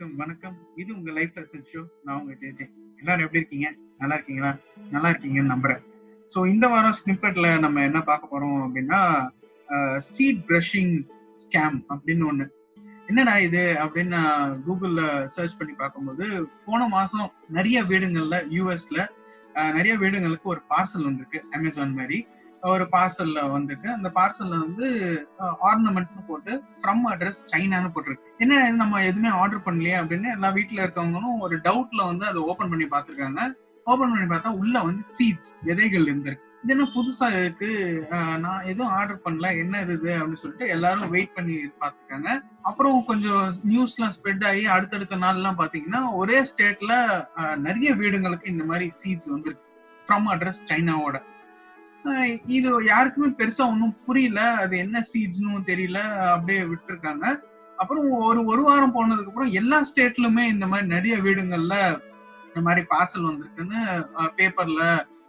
வணக்கம் 0.00 0.18
வணக்கம். 0.22 0.56
இது 0.80 0.90
உங்க 0.96 1.10
லைஃப் 1.16 1.36
லெசன் 1.38 1.64
ஷோ 1.70 1.80
நான் 2.06 2.18
உங்க 2.18 2.32
ஜெஜே 2.40 2.66
எல்லாரும் 3.00 3.24
எப்படி 3.24 3.40
இருக்கீங்க? 3.40 3.68
நல்லா 4.00 4.16
இருக்கீங்களா? 4.18 4.50
நல்லா 4.92 5.08
இருக்கீங்கன்னு 5.12 5.52
நம்புறேன். 5.54 5.80
ஸோ 6.32 6.38
இந்த 6.50 6.66
வாரம் 6.72 6.94
ஸ்னிப்பெட்ல 6.98 7.46
நம்ம 7.64 7.82
என்ன 7.88 8.00
பார்க்க 8.10 8.30
போறோம் 8.32 8.60
அப்படின்னா 8.66 9.00
சீட் 10.10 10.40
பிரஷிங் 10.50 10.94
ஸ்கேம் 11.44 11.78
அப்படின்னு 11.94 12.24
ஒண்ணு. 12.30 12.46
என்னடா 13.10 13.34
இது 13.46 13.62
அப்படின்னு 13.84 14.14
நான் 14.18 14.54
கூகுள்ல 14.66 15.02
சர்ச் 15.36 15.58
பண்ணி 15.62 15.74
பார்க்கும்போது 15.82 16.28
போன 16.68 16.88
மாசம் 16.96 17.28
நிறைய 17.58 17.82
வீடுங்கள்ல 17.92 18.38
யூஎஸ்ல 18.56 19.00
நிறைய 19.78 19.96
வீடுங்களுக்கு 20.04 20.52
ஒரு 20.54 20.62
பார்சல் 20.74 21.08
வந்திருக்கு 21.08 21.40
அமேசான் 21.58 21.98
மாதிரி. 22.00 22.20
ஒரு 22.62 22.84
பார்சல்ல 22.92 23.40
வந்திருக்கு 23.50 23.88
அந்த 23.92 24.08
பார்சல்ல 24.16 24.56
வந்து 24.64 24.86
ஆர்னமெண்ட்னு 25.70 26.24
போட்டு 26.28 26.52
ஃப்ரம் 26.80 27.04
அட்ரஸ் 27.12 27.40
சைனான்னு 27.52 27.92
போட்டிருக்கு. 27.94 28.32
என்ன 28.38 28.70
நம்ம 28.80 29.04
எதுவுமே 29.10 29.30
ஆர்டர் 29.42 29.64
பண்ணலையே 29.66 29.96
அப்படின்னு 30.00 30.28
எல்லா 30.36 30.50
வீட்டுல 30.58 30.84
இருக்கவங்களும் 30.84 31.40
ஒரு 31.46 31.56
டவுட்ல 31.66 32.02
வந்து 32.10 32.26
அதை 32.30 32.42
ஓபன் 32.50 32.70
பண்ணி 32.74 32.88
பாத்துருக்காங்க 32.94 33.46
ஓபன் 33.86 34.12
பண்ணி 34.12 34.28
பார்த்தா 34.34 34.58
உள்ள 34.60 34.76
வந்து 34.88 35.04
சீட்ஸ் 35.18 35.52
விதைகள் 35.68 36.08
இருந்திருக்கு. 36.10 36.44
இது 36.62 36.72
என்ன 36.74 36.86
புதுசா 36.94 37.26
இருக்கு? 37.40 37.70
நான் 38.44 38.64
எதுவும் 38.70 38.92
ஆர்டர் 38.98 39.22
பண்ணல. 39.26 39.46
என்ன 39.62 39.80
இது 39.84 40.10
அப்படின்னு 40.16 40.40
சொல்லிட்டு 40.42 40.66
எல்லாரும் 40.74 41.12
வெயிட் 41.14 41.36
பண்ணி 41.36 41.56
பாத்துருக்காங்க 41.82 42.28
அப்புறம் 42.68 42.98
கொஞ்சம் 43.10 43.44
நியூஸ் 43.72 43.96
எல்லாம் 43.96 44.14
ஸ்ப்ரெட் 44.16 44.44
ஆகி 44.50 44.64
அடுத்தடுத்த 44.76 45.22
நாள் 45.24 45.38
எல்லாம் 45.40 45.60
பாத்தீங்கன்னா 45.62 46.02
ஒரே 46.20 46.38
ஸ்டேட்ல 46.50 46.94
நிறைய 47.66 47.90
வீடுங்களுக்கு 48.02 48.52
இந்த 48.54 48.66
மாதிரி 48.72 48.88
சீட்ஸ் 49.02 49.32
வந்துருக்கு. 49.34 49.64
ஃப்ரம் 50.06 50.28
அட்ரஸ் 50.34 50.62
சைனாவோட 50.72 51.16
இது 52.56 52.68
யாருக்குமே 52.84 53.28
பெருசா 53.38 53.62
ஒன்றும் 53.72 53.96
புரியல. 54.06 54.40
அது 54.64 54.74
என்ன 54.84 55.02
சீட்ஸ்னு 55.10 55.62
தெரியல. 55.70 56.00
அப்படியே 56.34 56.62
விட்டுருக்காங்க. 56.72 57.26
அப்புறம் 57.82 58.04
ஒரு 58.28 58.40
ஒரு 58.52 58.62
வாரம் 58.68 58.94
போனதுக்கு 58.94 59.30
அப்புறம் 59.32 59.56
எல்லா 59.60 59.78
ஸ்டேட்லுமே 59.90 60.44
இந்த 60.54 60.66
மாதிரி 60.66 60.88
நிறைய 60.94 61.16
வீடுங்கள்ல 61.26 61.76
இந்த 62.46 62.60
மாதிரி 62.66 62.82
பார்சல் 62.92 63.28
வந்திருக்குன்னு 63.28 63.80
பேப்பர்ல 64.38 64.82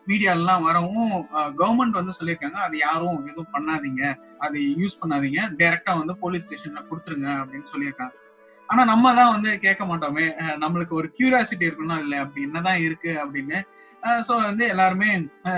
மீடியாலாம் 0.10 0.64
வரவும் 0.68 1.12
கவர்மெண்ட் 1.60 1.98
வந்து 2.00 2.14
சொல்லியிருக்காங்க. 2.20 2.60
அது 2.68 2.76
யாரும் 2.78 3.20
எதுவும் 3.32 3.54
பண்ணாதீங்க. 3.56 4.04
அதை 4.46 4.62
யூஸ் 4.82 5.00
பண்ணாதீங்க. 5.02 5.42
டைரக்டா 5.60 5.94
வந்து 5.98 6.16
போலீஸ் 6.24 6.46
ஸ்டேஷன்ல 6.46 6.82
கொடுத்துருங்க 6.90 7.30
அப்படின்னு 7.42 7.72
சொல்லியிருக்காங்க. 7.74 8.16
ஆனா 8.70 8.82
நம்ம 8.92 9.14
தான் 9.20 9.34
வந்து 9.36 9.52
கேட்க 9.66 9.84
மாட்டோமே. 9.86 10.26
நம்மளுக்கு 10.64 10.94
ஒரு 11.00 11.08
கியூரியாசிட்டி 11.18 11.68
இருக்கணும் 11.68 11.98
அதுல 12.00 12.18
அப்படி 12.24 12.46
என்னதான் 12.48 12.82
இருக்கு 12.88 13.12
அப்படின்னு 13.24 13.60
ஸோ 14.28 14.34
வந்து 14.48 14.64
எல்லாருமே 14.74 15.10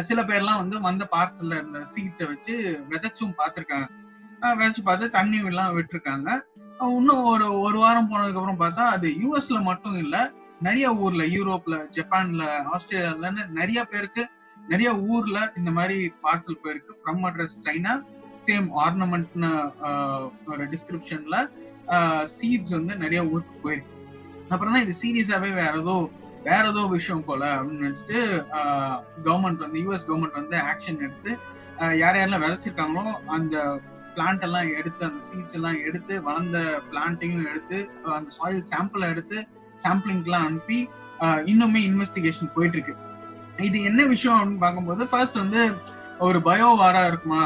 சில 0.10 0.20
பேர்லாம் 0.30 0.62
வந்து 0.62 0.78
வந்த 0.88 1.04
பார்சல்ல 1.14 1.58
இருந்த 1.60 1.80
சீட்ஸை 1.94 2.26
வச்சு 2.32 2.54
விதைச்சும் 2.92 3.38
பார்த்துருக்காங்க 3.40 3.88
விதைச்சு 4.60 4.82
பார்த்து 4.88 5.16
தண்ணி 5.18 5.40
எல்லாம் 5.50 5.74
விட்டுருக்காங்க. 5.78 6.30
இன்னும் 6.98 7.26
ஒரு 7.32 7.48
ஒரு 7.66 7.78
வாரம் 7.84 8.10
போனதுக்கு 8.12 8.40
அப்புறம் 8.42 8.62
பார்த்தா 8.62 8.86
அது 8.96 9.08
யூஎஸ்ல 9.24 9.58
மட்டும் 9.70 9.98
இல்ல 10.04 10.16
நிறைய 10.68 10.88
ஊர்ல 11.04 11.24
யூரோப்ல 11.36 11.76
ஜப்பான்ல 11.98 12.46
ஆஸ்திரேலியாலன்னு 12.76 13.44
நிறைய 13.60 13.82
பேருக்கு 13.92 14.24
நிறைய 14.72 14.90
ஊர்ல 15.12 15.38
இந்த 15.60 15.70
மாதிரி 15.78 15.98
பார்சல் 16.24 16.62
போயிருக்கு. 16.64 16.94
ஃப்ரம் 17.02 17.24
அட்ரஸ் 17.30 17.56
சைனா 17.68 17.94
சேம் 18.48 18.68
ஆர்னமெண்ட்னு 18.86 19.52
ஒரு 20.52 20.64
டிஸ்கிரிப்ஷன்ல 20.74 21.38
சீட்ஸ் 22.36 22.76
வந்து 22.78 22.94
நிறைய 23.04 23.22
ஊருக்கு 23.32 23.56
போயிருக்கு. 23.64 23.96
அப்புறம் 24.54 24.74
தான் 24.74 24.84
இது 24.86 24.94
சீரியஸாவே 25.04 25.50
வேற 25.62 25.74
ஏதோ 25.84 25.96
வேற 26.44 26.68
ஏதோ 26.68 26.86
விஷயம் 26.86 27.26
போல 27.26 27.42
அப்படின்னு 27.56 27.84
நினைச்சிட்டு 27.84 28.20
கவர்மெண்ட் 29.26 29.58
வந்து 29.58 29.80
யூஎஸ் 29.80 30.08
கவர்மெண்ட் 30.08 30.40
வந்து 30.42 30.58
ஆக்ஷன் 30.72 31.02
எடுத்து 31.02 31.32
யார் 31.98 32.16
யாரெல்லாம் 32.16 32.44
விதைச்சிருக்காங்களோ 32.44 33.14
அந்த 33.28 33.80
பிளான்ட் 34.16 34.42
எல்லாம் 34.42 34.70
எடுத்து 34.78 35.06
அந்த 35.06 35.22
சீட்ஸ் 35.28 35.54
எல்லாம் 35.54 35.78
எடுத்து 35.88 36.24
வளர்ந்த 36.24 36.60
பிளான்ட்டையும் 36.92 37.46
எடுத்து 37.50 37.78
அந்த 38.04 38.32
சாயில் 38.38 38.64
சாம்பிளை 38.74 39.08
எடுத்து 39.10 39.38
சாம்பிளிங்லாம் 39.84 40.48
அனுப்பி 40.48 40.80
இன்னுமே 41.52 41.82
இன்வெஸ்டிகேஷன் 41.90 42.54
போயிட்டு 42.54 42.78
இருக்கு. 42.78 42.96
இது 43.58 43.78
என்ன 43.84 44.02
விஷயம் 44.06 44.38
அப்படின்னு 44.38 44.58
பார்க்கும்போது 44.58 45.08
ஃபர்ஸ்ட் 45.08 45.42
வந்து 45.44 45.62
ஒரு 46.20 46.40
பயோவாரா 46.40 47.08
இருக்குமா? 47.08 47.44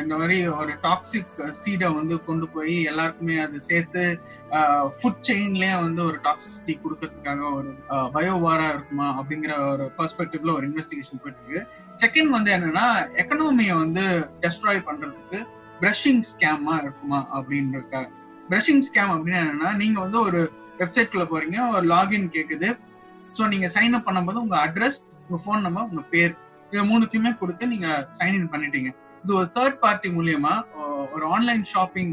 இந்த 0.00 0.12
மாதிரி 0.20 0.36
ஒரு 0.60 0.72
டாக்ஸிக் 0.84 1.34
சீடை 1.62 1.88
வந்து 1.98 2.14
கொண்டு 2.28 2.46
போய் 2.54 2.76
எல்லாருக்குமே 2.90 3.36
அது 3.44 3.58
சேர்த்து 3.68 4.02
ஃபுட் 4.98 5.22
செயின்லயே 5.28 5.74
வந்து 5.84 6.00
ஒரு 6.08 6.18
டாக்ஸிசிட்டி 6.26 6.74
கொடுக்கறதுக்காக 6.84 7.42
ஒரு 7.58 7.70
பயோவாரா 8.16 8.66
இருக்குமா 8.74 9.08
அப்படிங்கிற 9.18 9.54
ஒரு 9.72 9.84
பெர்ஸ்பெக்டிவ்ல 9.98 10.54
ஒரு 10.58 10.66
இன்வெஸ்டிகேஷன் 10.70 11.22
போயிட்டு 11.22 11.42
இருக்கு 11.42 11.62
செகண்ட் 12.02 12.32
வந்து 12.36 12.52
என்னன்னா 12.56 12.86
எக்கனாமியை 13.22 13.76
வந்து 13.84 14.04
டெஸ்ட்ராய் 14.44 14.86
பண்றதுக்கு 14.88 15.40
பிரஷிங் 15.82 16.24
ஸ்கேமா 16.30 16.74
இருக்குமா 16.82 17.20
அப்படின்றதுக்காக. 17.36 18.06
பிரஷிங் 18.50 18.84
ஸ்கேம் 18.88 19.12
அப்படின்னு 19.14 19.40
என்னன்னா 19.42 19.70
நீங்க 19.82 19.98
வந்து 20.00 20.18
ஒரு 20.28 20.40
வெப்சைட்குள்ள 20.80 21.24
போறீங்க 21.32 21.58
ஒரு 21.76 21.86
லாகின் 21.92 22.26
கேக்குது. 22.36 22.68
ஸோ 23.36 23.42
நீங்க 23.52 23.66
சைன் 23.76 23.96
அப் 23.96 24.06
பண்ணும்போது 24.08 24.42
உங்க 24.44 24.56
அட்ரஸ் 24.66 24.98
உங்க 25.24 25.38
ஃபோன் 25.44 25.64
நம்பர் 25.66 25.88
உங்க 25.90 26.02
பேர் 26.14 26.34
இது 26.72 26.82
மூணுத்தையுமே 26.90 27.30
கொடுத்து 27.38 27.64
நீங்க 27.74 27.88
சைன் 28.18 28.36
இன் 28.38 28.50
பண்ணிட்டீங்க. 28.52 28.90
இது 29.24 29.32
ஒரு 29.40 29.48
தேர்ட் 29.56 29.78
பார்ட்டி 29.84 30.08
மூலியமா 30.16 30.54
ஒரு 31.14 31.24
ஆன்லைன் 31.34 31.64
ஷாப்பிங் 31.72 32.12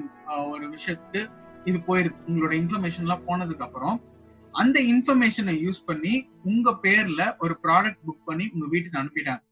ஒரு 0.54 0.66
விஷயத்துக்கு 0.76 1.22
இது 1.70 1.78
போயிருக்கு. 1.88 2.20
உங்களோட 2.30 2.54
இன்ஃபர்மேஷன் 2.62 3.06
எல்லாம் 3.06 3.26
போனதுக்கு 3.28 3.66
அப்புறம் 3.68 3.98
அந்த 4.54 4.78
இன்ஃபர்மேஷனை 4.94 5.54
யூஸ் 5.66 5.82
பண்ணி 5.90 6.14
உங்க 6.50 6.72
பேர்ல 6.86 7.24
ஒரு 7.44 7.54
ப்ராடக்ட் 7.66 8.02
புக் 8.08 8.28
பண்ணி 8.30 8.46
உங்க 8.54 8.66
வீட்டுக்கு 8.74 9.02
அனுப்பிட்டாங்க. 9.02 9.44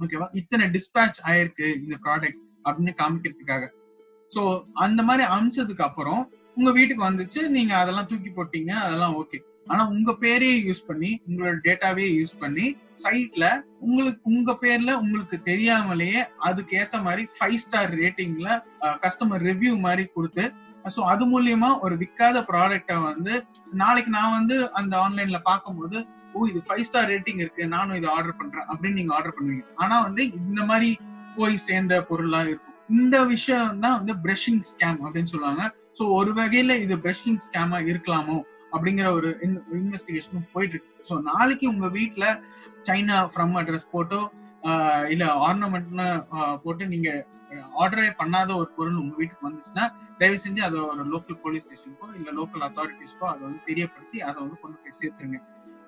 ஓகேவா 0.00 0.26
இத்தனை 0.40 0.64
டிஸ்பேச் 0.76 1.18
ஆயிருக்கு 1.30 1.68
இந்த 1.82 1.96
ப்ராடக்ட் 2.04 2.42
அப்படின்னு 2.66 2.92
காமிக்கிறதுக்காக. 3.02 3.64
ஸோ 4.32 4.42
அந்த 4.84 5.00
மாதிரி 5.08 5.24
அமிச்சதுக்கு 5.36 5.84
அப்புறம் 5.88 6.20
உங்க 6.58 6.70
வீட்டுக்கு 6.78 7.02
வந்துச்சு. 7.08 7.40
நீங்க 7.56 7.72
அதெல்லாம் 7.82 8.08
தூக்கி 8.10 8.30
போட்டீங்க. 8.36 8.72
அதெல்லாம் 8.86 9.16
ஓகே 9.20 9.38
ஆனா 9.68 9.82
உங்க 9.94 10.10
பேரையே 10.22 10.56
யூஸ் 10.66 10.82
பண்ணி 10.88 11.10
உங்களோட 11.28 11.56
டேட்டாவே 11.66 12.06
யூஸ் 12.18 12.34
பண்ணி 12.42 12.66
சைட்ல 13.04 13.46
உங்களுக்கு 13.80 14.22
உங்க 14.32 14.52
பேர்ல 14.62 14.92
உங்களுக்கு 15.02 15.36
தெரியாமலேயே 15.50 16.22
அதுக்கு 16.48 16.78
ஏத்த 16.82 17.02
மாதிரி 17.02 17.24
ஃபைவ் 17.36 17.60
ஸ்டார் 17.64 17.92
ரேட்டிங்ல 18.02 18.48
கஸ்டமர் 19.04 19.44
ரிவ்யூ 19.50 19.74
மாதிரி 19.78 20.06
கொடுத்து 20.14 20.46
ஸோ 20.94 21.00
அது 21.12 21.24
மூலியமா 21.26 21.70
ஒரு 21.80 21.94
விற்காத 21.96 22.38
ப்ராடக்டை 22.50 22.96
வந்து 23.02 23.34
நாளைக்கு 23.72 24.10
நான் 24.10 24.36
வந்து 24.38 24.56
அந்த 24.72 24.94
ஆன்லைன்ல 25.04 25.38
பார்க்கும்போது 25.50 25.98
ஓ 26.34 26.46
இது 26.46 26.60
ஃபைவ் 26.66 26.86
ஸ்டார் 26.88 27.10
ரேட்டிங் 27.12 27.40
இருக்கு 27.40 27.62
நானும் 27.74 27.98
இதை 27.98 28.08
ஆர்டர் 28.16 28.38
பண்றேன் 28.40 28.66
அப்படின்னு 28.70 28.98
நீங்க 29.00 29.12
ஆர்டர் 29.14 29.36
பண்ணுவீங்க. 29.36 29.64
ஆனா 29.74 29.96
வந்து 30.02 30.22
இந்த 30.40 30.60
மாதிரி 30.64 30.90
போய் 31.36 31.56
சேர்ந்த 31.68 31.94
பொருளா 32.02 32.40
இருக்கும். 32.40 32.76
இந்த 32.90 33.16
விஷயம் 33.24 33.80
தான் 33.80 33.96
வந்து 33.98 34.14
பிரஷிங் 34.24 34.62
ஸ்கேம் 34.70 35.00
அப்படின்னு 35.04 35.32
சொல்லுவாங்க. 35.32 35.62
ஸோ 35.98 36.04
ஒரு 36.18 36.32
வகையில 36.32 36.72
இது 36.84 36.96
பிரஷிங் 36.96 37.40
ஸ்கேமா 37.46 37.78
இருக்கலாமோ? 37.90 38.36
அப்படிங்கிற 38.72 39.08
ஒரு 39.12 39.28
இன்வெஸ்டிகேஷனும் 39.80 40.50
போயிட்டு 40.52 40.74
இருக்கு 40.76 41.06
ஸோ 41.10 41.16
நாளைக்கு 41.22 41.66
உங்க 41.68 41.86
வீட்டுல 41.98 42.26
சைனா 42.88 43.16
ஃப்ரம் 43.32 43.56
அட்ரஸ் 43.60 43.92
போட்டோ 43.92 44.20
இல்ல 45.08 45.24
ஆர்னமெண்ட்னு 45.48 46.06
போட்டு 46.64 46.84
நீங்க 46.86 47.08
ஆர்டரே 47.82 48.10
பண்ணாத 48.20 48.50
ஒரு 48.56 48.70
பொருள் 48.76 49.00
உங்க 49.02 49.14
வீட்டுக்கு 49.16 49.46
வந்துச்சுன்னா 49.46 49.84
தயவு 50.20 50.38
செஞ்சு 50.44 50.60
அதை 50.60 50.78
ஒரு 50.90 51.04
லோக்கல் 51.12 51.38
போலீஸ் 51.42 51.64
ஸ்டேஷனுக்கோ 51.66 52.08
இல்ல 52.18 52.30
லோக்கல் 52.32 52.64
அத்தாரிட்டிஸ்க்கோ 52.66 53.26
அதை 53.30 53.42
வந்து 53.46 53.60
தெரியப்படுத்தி 53.68 54.18
அதை 54.28 54.36
வந்து 54.42 54.58
கொண்டு 54.62 54.76
போய் 54.82 54.98
சேர்த்துருங்க. 55.00 55.38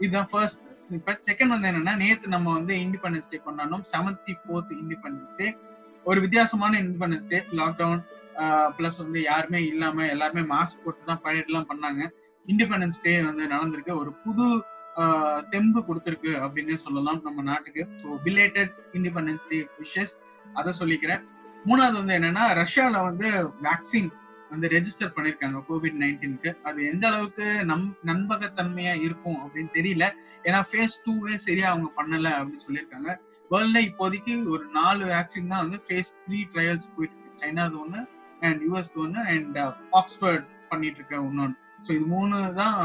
இதுதான் 0.01 0.29
ஃபர்ஸ்ட் 0.33 0.63
இப்ப 0.91 1.13
செகண்ட் 1.27 1.55
வந்து 1.55 1.69
என்னன்னா 1.71 1.95
நேத்து 1.97 2.35
நம்ம 2.37 2.53
வந்து 2.53 2.75
இண்டிபெண்டன்ஸ் 2.85 3.29
டே 3.33 3.41
கொண்டாடணும் 3.47 3.85
செவன்டி 3.93 4.35
ஃபோர்த் 4.41 4.73
இண்டிபெண்டன்ஸ் 4.79 5.35
டே 5.41 5.49
ஒரு 6.07 6.19
வித்தியாசமான 6.21 6.79
இண்டிபெண்டன்ஸ் 6.85 7.29
டே 7.29 7.39
லாக்டவுன் 7.61 8.03
பிளஸ் 8.79 8.99
வந்து 8.99 9.21
யாருமே 9.23 9.61
இல்லாம 9.65 10.07
எல்லாருமே 10.07 10.43
மாஸ்க் 10.55 10.83
போட்டு 10.85 11.03
தான் 11.05 11.23
பரேட் 11.25 11.51
எல்லாம் 11.51 11.71
பண்ணாங்க. 11.71 12.03
இண்டிபெண்டன்ஸ் 12.47 13.03
டே 13.07 13.13
வந்து 13.29 13.45
நடந்திருக்கு. 13.55 13.93
ஒரு 14.03 14.13
புது 14.25 14.47
தெம்பு 15.53 15.81
கொடுத்துருக்கு 15.89 16.33
அப்படின்னு 16.45 16.75
சொல்லலாம் 16.85 17.21
நம்ம 17.27 17.43
நாட்டுக்கு. 17.51 17.83
So 18.01 18.17
belated 18.25 18.73
independence 18.99 19.45
day 19.51 19.59
wishes 19.83 20.15
அதை 20.61 20.71
சொல்லிக்கிறேன். 20.81 21.23
மூணாவது 21.69 21.97
வந்து 22.01 22.17
என்னன்னா 22.19 22.45
ரஷ்யால 22.63 23.03
வந்து 23.09 23.29
வேக்சின் 23.67 24.11
வந்து 24.53 24.69
ரெஜிஸ்டர் 24.75 25.15
பண்ணிருக்காங்க 25.17 25.59
கோவிட் 25.69 25.99
நைன்டீனுக்கு 26.03 26.51
அது 26.69 26.79
எந்த 26.93 27.05
அளவுக்கு 27.11 27.47
நம் 27.71 27.85
நம்பகத்தன்மையா 28.11 28.95
இருக்கும் 29.07 29.39
அப்படின்னு 29.43 29.71
தெரியல. 29.79 30.07
ஏன்னா 30.47 30.61
ஃபேஸ் 30.71 30.97
டூவே 31.05 31.35
சரியா 31.47 31.69
அவங்க 31.73 31.89
பண்ணல 31.99 32.29
அப்படின்னு 32.39 32.67
சொல்லியிருக்காங்க. 32.69 33.11
வேர்ல்ட்ல 33.51 33.81
இப்போதைக்கு 33.89 34.35
ஒரு 34.55 34.65
நாலு 34.79 35.03
வேக்சின் 35.13 35.51
தான் 35.53 35.63
வந்து 35.65 35.81
ஃபேஸ் 35.87 36.13
த்ரீ 36.25 36.41
ட்ரையல்ஸ் 36.53 36.89
போயிட்டு 36.97 37.17
இருக்கு. 37.17 37.39
சைனாது 37.43 37.77
ஒன்று 37.83 38.01
அண்ட் 38.49 38.61
யூஎஸ் 38.69 38.95
ஒன்று 39.05 39.23
அண்ட் 39.35 39.59
ஆக்ஸ்பர்ட் 40.01 40.47
பண்ணிட்டு 40.73 41.01
இருக்க 41.01 41.15
இன்னொன்று 41.31 41.59
ஸோ 41.85 41.91
இது 41.97 42.07
மூணு 42.15 42.37
தான் 42.61 42.77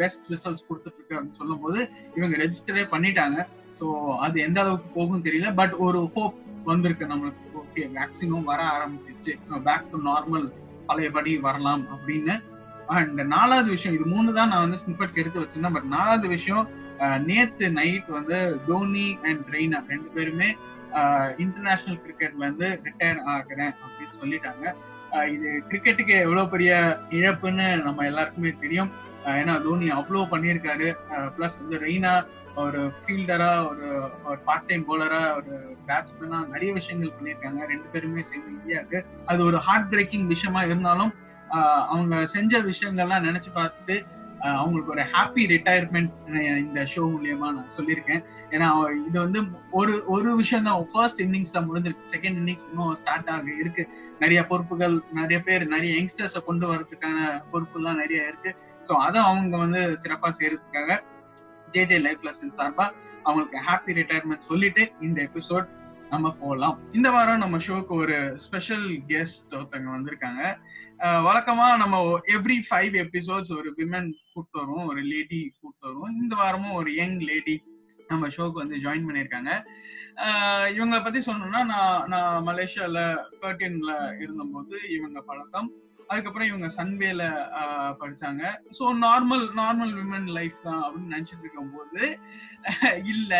பெஸ்ட் 0.00 0.28
ரிசல்ட்ஸ் 0.34 0.66
கொடுத்துட்டு 0.68 0.98
இருக்கு 1.00 1.38
சொல்லும் 1.40 1.62
போது 1.64 1.80
இவங்க 2.18 2.34
ரெஜிஸ்டரே 2.42 2.84
பண்ணிட்டாங்க. 2.94 3.38
ஸோ 3.78 3.86
அது 4.26 4.36
எந்த 4.46 4.58
அளவுக்கு 4.64 4.88
போகும் 4.98 5.24
தெரியல. 5.26 5.48
பட் 5.60 5.74
ஒரு 5.86 6.00
ஹோப் 6.14 6.38
வந்திருக்கு 6.70 7.10
நம்மளுக்கு. 7.12 7.44
ஓகே 7.62 7.82
வேக்சினும் 7.96 8.48
வர 8.52 8.60
ஆரம்பிச்சிச்சு 8.76 9.32
பேக் 9.66 9.90
டு 9.92 9.98
நார்மல் 10.10 10.46
பழையபடி 10.88 11.32
வரலாம் 11.46 11.84
அப்படின்னு. 11.94 12.34
அண்ட் 12.96 13.20
நாலாவது 13.34 13.68
விஷயம் 13.76 13.96
இது 13.96 14.06
மூணு 14.14 14.28
தான் 14.38 14.50
நான் 14.52 14.64
வந்து 14.66 14.80
ஸ்னிப்பட் 14.82 15.20
எடுத்து 15.22 15.42
வச்சிருந்தேன். 15.42 15.76
பட் 15.76 15.88
நாலாவது 15.96 16.28
விஷயம் 16.36 16.66
நேத்து 17.28 17.66
நைட் 17.78 18.08
வந்து 18.18 18.38
தோனி 18.68 19.08
அண்ட் 19.28 19.50
ரெய்னா 19.54 19.80
ரெண்டு 19.92 20.08
பேருமே 20.14 20.48
இன்டர்நேஷனல் 21.44 22.00
கிரிக்கெட்ல 22.04 22.44
இருந்து 22.46 22.68
ரிட்டையர் 22.86 23.20
ஆகிறேன் 23.34 23.74
அப்படின்னு 23.84 24.14
சொல்லிட்டாங்க. 24.22 24.64
இது 25.34 25.48
கிரிக்கெட்டுக்கு 25.68 26.14
எவ்வளவு 26.24 26.52
பெரிய 26.54 26.72
இழப்புன்னு 27.18 27.66
நம்ம 27.86 28.04
எல்லாருக்குமே 28.10 28.50
தெரியும். 28.64 28.90
ஏன்னா 29.38 29.54
தோனி 29.64 29.86
அவ்வளோ 29.98 30.20
பண்ணியிருக்காரு. 30.32 30.88
பிளஸ் 31.36 31.58
வந்து 31.62 31.78
ரெய்னா 31.86 32.12
ஒரு 32.62 32.80
ஃபீல்டரா 32.98 33.50
ஒரு 33.70 33.86
ஒரு 34.28 34.38
பார்ட் 34.46 34.68
டைம் 34.68 34.84
போலரா 34.88 35.20
ஒரு 35.38 35.54
பேட்ஸ்மேனா 35.88 36.38
நிறைய 36.54 36.70
விஷயங்கள் 36.78 37.16
பண்ணியிருக்காங்க. 37.16 37.60
ரெண்டு 37.72 37.88
பேருமே 37.92 38.24
சேர்ந்து 38.30 38.54
இந்தியாவுக்கு 38.56 39.00
அது 39.32 39.40
ஒரு 39.48 39.60
ஹார்ட் 39.66 39.90
பிரேக்கிங் 39.94 40.28
விஷயமா 40.34 40.62
இருந்தாலும் 40.68 41.12
அவங்க 41.92 42.14
செஞ்ச 42.36 42.60
விஷயங்கள்லாம் 42.70 43.26
நினைச்சு 43.28 43.50
பார்த்துட்டு 43.58 43.96
அவங்களுக்கு 44.56 44.92
ஒரு 44.94 45.04
ஹாப்பி 45.14 45.42
ரிட்டையர்மெண்ட் 45.52 46.12
இந்த 46.64 46.80
ஷோ 46.92 47.02
மூலியமா 47.14 47.48
நான் 47.56 47.74
சொல்லியிருக்கேன். 47.78 48.22
ஏன்னா 48.54 48.68
இது 49.08 49.16
வந்து 49.24 49.40
ஒரு 49.78 49.94
ஒரு 50.14 50.30
விஷயம் 50.36 50.66
தான் 50.68 50.86
ஃபர்ஸ்ட் 50.92 51.22
இன்னிங்ஸ் 51.24 51.54
தான் 51.56 51.68
முடிஞ்சிருக்கு. 51.70 52.12
செகண்ட் 52.14 52.38
இன்னிங்ஸ் 52.40 52.66
இன்னும் 52.68 52.94
ஸ்டார்ட் 53.00 53.30
ஆக 53.34 53.48
இருக்கு. 53.62 53.84
நிறைய 54.22 54.40
பொறுப்புகள் 54.50 54.94
நிறைய 55.18 55.38
பேர் 55.48 55.64
நிறைய 55.74 55.90
யங்ஸ்டர்ஸை 55.98 56.42
கொண்டு 56.48 56.66
வரதுக்கான 56.72 57.18
பொறுப்புலாம் 57.52 58.00
நிறைய 58.02 58.20
இருக்கு. 58.30 58.52
ஸோ 58.88 58.94
அதை 59.06 59.20
அவங்க 59.30 59.56
வந்து 59.64 59.82
சிறப்பா 60.04 60.30
செய்யறதுக்காக 60.38 61.00
ஜே 61.74 61.82
ஜே 61.90 61.98
லைஃப் 62.06 62.24
லெசன் 62.28 62.56
சார்பா 62.60 62.86
அவங்களுக்கு 63.24 63.58
ஹாப்பி 63.68 63.92
ரிட்டையர்மெண்ட் 64.00 64.48
சொல்லிட்டு 64.50 64.82
இந்த 65.06 65.18
எபிசோட் 65.28 65.66
நம்ம 66.10 66.26
போகலாம் 66.40 66.76
இந்த 66.92 67.08
வாரம் 67.10 67.42
நம்ம 67.42 67.56
ஷோக்கு 67.66 67.94
ஒரு 68.02 68.16
ஸ்பெஷல் 68.44 68.86
கெஸ்ட் 69.08 69.50
ஒருத்தவங்க 69.50 69.90
வந்திருக்காங்க. 69.96 70.42
வழக்கமா 71.26 71.66
நம்ம 71.82 71.96
எவ்ரி 72.36 72.56
ஃபைவ் 72.68 72.94
எபிசோட்ஸ் 73.02 73.52
ஒரு 73.56 73.70
விமன் 73.76 74.08
கூப்பிட்டு 74.32 74.60
வருவோம் 74.60 74.88
ஒரு 74.92 75.02
லேடி 75.10 75.40
கூப்பிட்டு 75.60 75.86
வருவோம். 75.88 76.14
இந்த 76.22 76.34
வாரமும் 76.36 76.78
ஒரு 76.80 76.92
யங் 76.94 77.18
லேடி 77.30 77.56
நம்ம 78.06 78.28
ஷோக்கு 78.36 78.60
வந்து 78.62 78.76
ஜாயின் 78.76 79.06
பண்ணியிருக்காங்க. 79.08 79.52
இவங்களை 80.76 81.00
பத்தி 81.04 81.20
சொல்லணும்னா 81.26 81.62
நான் 81.72 82.06
நான் 82.14 82.46
மலேசியால 82.46 82.98
கர்டின்ல 83.42 83.92
இருந்தபோது 84.22 84.78
இவங்க 84.96 85.20
பழக்கம். 85.20 85.70
அதுக்கப்புறம் 86.10 86.48
இவங்க 86.48 86.68
சன்வேல 86.76 87.22
படிச்சாங்க. 88.00 88.42
So 88.78 88.84
normal 89.06 89.44
normal 89.60 89.92
women 89.98 90.28
life 90.38 90.58
தான் 90.62 90.82
அப்படின்னு 90.84 91.14
நினைச்சிட்டு 91.14 91.44
இருக்கும் 91.44 91.74
போது 91.78 92.02
இல்ல 93.12 93.32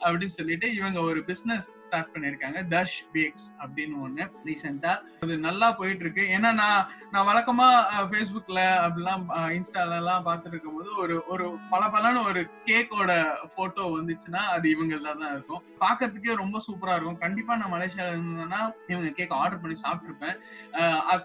அப்படின்னு 0.00 0.34
சொல்லிட்டு 0.38 0.66
இவங்க 0.78 0.98
ஒரு 1.10 1.20
பிசினஸ் 1.28 1.68
ஸ்டார்ட் 1.84 2.12
பண்ணிருக்காங்க 2.14 2.60
தர்ஷ் 2.74 2.98
பேக்ஸ் 3.14 3.46
அப்படின்னு 3.62 3.96
ஒண்ணு 4.06 4.26
ரீசெண்டா 4.48 4.92
அது 5.24 5.36
நல்லா 5.48 5.68
போயிட்டு 5.78 6.04
இருக்கு. 6.04 6.24
ஏன்னா 6.36 6.50
நான் 6.62 6.82
நான் 7.12 7.26
வழக்கமா 7.28 7.66
ஃபேஸ்புக்ல 8.10 8.60
அப்படிலாம் 8.82 9.22
இன்ஸ்டால 9.54 9.96
எல்லாம் 10.00 10.26
பார்த்துட்டு 10.26 10.54
இருக்கும் 10.54 10.76
போது 10.78 10.90
ஒரு 11.02 11.14
ஒரு 11.32 11.46
பல 11.72 11.82
பலன்னு 11.94 12.20
ஒரு 12.30 12.40
கேக்கோட 12.68 13.10
போட்டோ 13.54 13.84
வந்துச்சுன்னா 13.94 14.42
அது 14.54 14.66
இவங்கள 14.74 15.14
தான் 15.22 15.34
இருக்கும். 15.36 15.62
பார்க்கறதுக்கே 15.82 16.36
ரொம்ப 16.42 16.60
சூப்பரா 16.66 16.94
இருக்கும். 16.96 17.18
கண்டிப்பா 17.24 17.56
நான் 17.60 17.74
மலேசியால 17.74 18.14
இருந்தேன்னா 18.14 18.60
இவங்க 18.92 19.10
கேக் 19.18 19.34
ஆர்டர் 19.40 19.62
பண்ணி 19.64 19.76
சாப்பிட்டுருப்பேன் 19.84 20.36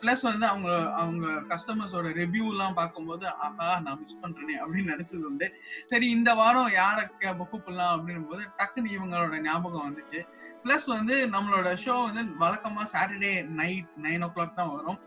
பிளஸ் 0.02 0.26
வந்து 0.32 0.48
அவங்க 0.54 0.70
அவங்க 1.02 1.28
கஸ்டமர்ஸோட 1.54 2.16
ரிவ்யூ 2.22 2.46
எல்லாம் 2.56 2.78
பார்க்கும்போது 2.82 3.28
ஆஹா 3.48 3.70
நான் 3.86 4.00
மிஸ் 4.02 4.22
பண்றேனே 4.24 4.58
அப்படின்னு 4.64 4.94
நினைச்சது 4.96 5.24
உண்டு. 5.32 5.50
சரி 5.94 6.10
இந்த 6.18 6.34
வாரம் 6.42 6.76
யார 6.82 7.08
கூப்பிடலாம் 7.22 7.96
அப்படின்னும் 7.96 8.30
போது 8.32 8.44
டக்குன்னு 8.60 8.96
இவங்களோட 8.98 9.38
ஞாபகம் 9.50 9.88
வந்துச்சு. 9.90 10.22
பிளஸ் 10.64 10.88
வந்து 10.98 11.16
நம்மளோட 11.34 11.70
ஷோ 11.82 11.96
வந்து 12.08 12.24
வழக்கமா 12.44 12.86
சாட்டர்டே 12.94 13.34
நைட் 13.60 13.92
நைன் 14.06 14.26
ஓ 14.28 14.30
கிளாக் 14.36 14.60
தான் 14.62 14.74
வரும். 14.78 15.00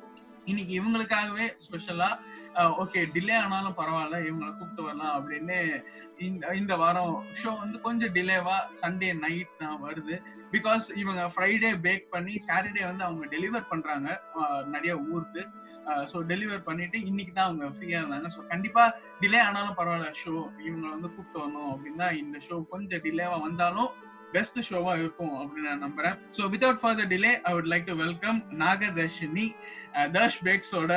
இன்னைக்கு 0.51 0.73
இவங்களுக்காகவே 0.81 1.47
ஸ்பெஷலா 1.65 2.09
ஓகே 2.83 3.01
டிலே 3.15 3.35
ஆனாலும் 3.43 3.77
பரவாயில்ல 3.81 4.17
இவங்களை 4.27 4.51
கூப்பிட்டு 4.53 4.87
வரலாம் 4.87 5.17
அப்படின்னு 5.19 5.59
இந்த 6.27 6.53
இந்த 6.61 6.75
வாரம் 6.83 7.13
ஷோ 7.41 7.51
வந்து 7.63 7.79
கொஞ்சம் 7.87 8.15
டிலேவா 8.17 8.57
சண்டே 8.81 9.09
நைட் 9.25 9.53
தான் 9.61 9.77
வருது. 9.85 10.15
பிகாஸ் 10.55 10.87
இவங்க 11.03 11.23
ஃப்ரைடே 11.35 11.71
பேக் 11.85 12.07
பண்ணி 12.15 12.35
சாட்டர்டே 12.47 12.83
வந்து 12.89 13.07
அவங்க 13.09 13.25
டெலிவர் 13.35 13.71
பண்றாங்க 13.73 14.09
நிறைய 14.75 14.95
ஊருக்கு. 15.13 15.43
ஸோ 16.13 16.17
டெலிவர் 16.31 16.67
பண்ணிட்டு 16.69 16.99
இன்னைக்கு 17.11 17.33
தான் 17.35 17.49
அவங்க 17.49 17.67
ஃப்ரீயா 17.77 18.01
இருந்தாங்க. 18.01 18.29
ஸோ 18.37 18.41
கண்டிப்பா 18.53 18.85
டிலே 19.23 19.41
ஆனாலும் 19.49 19.79
பரவாயில்ல 19.81 20.11
ஷோ 20.23 20.35
இவங்களை 20.67 20.91
வந்து 20.97 21.11
கூப்பிட்டு 21.15 21.43
வரணும் 21.43 21.71
அப்படின்னா 21.75 22.09
இந்த 22.23 22.39
ஷோ 22.49 22.59
கொஞ்சம் 22.75 23.05
டிலேவா 23.07 23.39
வந்தாலும் 23.47 23.91
பெஸ்ட் 24.35 24.59
ஷோவா 24.69 24.93
இருக்கும் 25.01 25.35
அப்படின்னு 25.41 25.69
நான் 25.71 25.85
நம்புறேன். 25.87 26.17
So 26.37 26.43
without 26.53 26.81
further 26.81 27.11
delay 27.13 27.33
I 27.49 27.53
would 27.57 27.71
like 27.73 27.87
to 27.91 27.95
welcome 28.03 28.39
Nagadharshini 28.63 29.47
Dharsh 30.17 30.41
பேக்ஸோட 30.47 30.93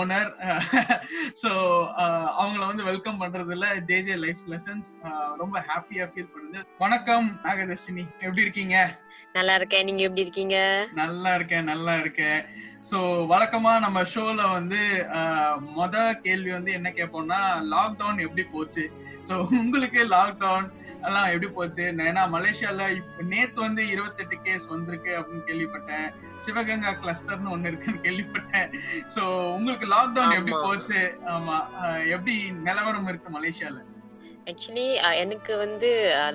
owner 0.00 0.30
so 1.42 1.50
அவங்கள 2.40 2.62
வந்து 2.70 2.84
வெல்கம் 2.90 3.20
பண்றதுல 3.22 3.68
ஜே 3.88 3.98
ஜே 4.08 4.16
லைஃப் 4.24 4.44
லெசன்ஸ் 4.52 4.90
ரொம்ப 5.42 5.64
ஹாப்பியா 5.70 6.06
ஃபீல் 6.12 6.30
பண்ணுது. 6.34 6.60
வணக்கம் 6.84 7.26
நாகதர்ஷினி 7.46 8.04
எப்படி 8.26 8.44
இருக்கீங்க? 8.46 8.76
நல்லா 9.38 9.54
இருக்கேன். 9.60 9.86
நீங்க 9.88 10.02
எப்படி 10.06 10.24
இருக்கீங்க? 10.26 10.56
நல்லா 11.02 11.30
இருக்கேன் 11.38 11.68
நல்லா 11.72 11.94
இருக்கேன். 12.02 12.40
சோ 12.88 12.98
வழக்கமா 13.32 13.72
நம்ம 13.84 13.98
ஷோல 14.12 14.40
வந்து 14.56 14.80
மொத 15.76 15.96
கேள்வி 16.24 16.50
வந்து 16.56 16.70
என்ன 16.78 16.88
கேட்போம்னா 16.98 17.40
லாக்டவுன் 17.74 18.24
எப்படி 18.26 18.44
போச்சு? 18.54 18.84
சோ 19.28 19.34
உங்களுக்கு 19.60 20.00
லாக்டவுன் 20.16 20.66
எல்லாம் 21.06 21.30
எப்படி 21.34 21.48
போச்சு? 21.52 21.84
ஏன்னா 22.10 22.22
மலேசியால 22.34 22.84
நேத்து 23.22 23.60
வந்து 23.60 23.82
இருபத்தெட்டு 23.88 24.36
கேஸ் 24.42 24.66
வந்திருக்கு 24.66 25.12
அப்படின்னு 25.18 25.48
கேள்விப்பட்டேன். 25.48 26.06
சிவகங்கா 26.44 26.92
கிளஸ்டர்னு 27.00 27.54
ஒண்ணு 27.54 27.70
இருக்குன்னு 27.70 28.04
கேள்விப்பட்டேன். 28.06 28.70
சோ 29.14 29.24
உங்களுக்கு 29.56 29.88
லாக்டவுன் 29.94 30.36
எப்படி 30.38 30.56
போச்சு? 30.62 31.02
ஆமா. 31.34 31.58
எப்படி 32.08 32.36
நிலவரம் 32.68 33.10
இருக்கு 33.12 33.32
மலேசியால? 33.38 33.80
ஆக்சுவலி 34.50 34.86
எனக்கு 35.16 35.52
வந்து 35.56 35.90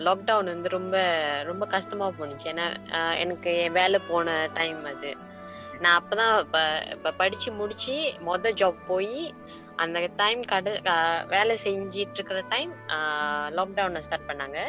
லாக்டவுன் 0.06 0.52
வந்து 0.54 0.70
ரொம்ப 0.70 0.98
ரொம்ப 1.44 1.64
கஷ்டமா 1.66 2.08
போனுச்சு 2.10 2.48
ஏன்னா 2.54 2.68
எனக்கு 3.16 3.52
என் 3.58 3.72
வேலை 3.72 4.00
போன 4.08 4.38
டைம் 4.54 4.80
அது. 4.94 5.12
நான் 5.80 6.00
அப்பதான் 6.00 6.36
இப்ப 6.92 7.12
படிச்சு 7.18 7.50
முடிச்சு 7.52 7.98
மொதல் 8.28 8.58
ஜாப் 8.62 8.80
போய் 8.88 9.34
அந்த 9.84 10.00
டைம் 10.22 10.42
கடை 10.52 10.72
வேலை 11.34 11.56
செஞ்சிட்டு 11.66 12.18
இருக்கிற 12.18 12.40
டைம் 12.54 12.72
லாக்டவுனை 13.58 14.02
ஸ்டார்ட் 14.08 14.30
பண்ணாங்க. 14.30 14.60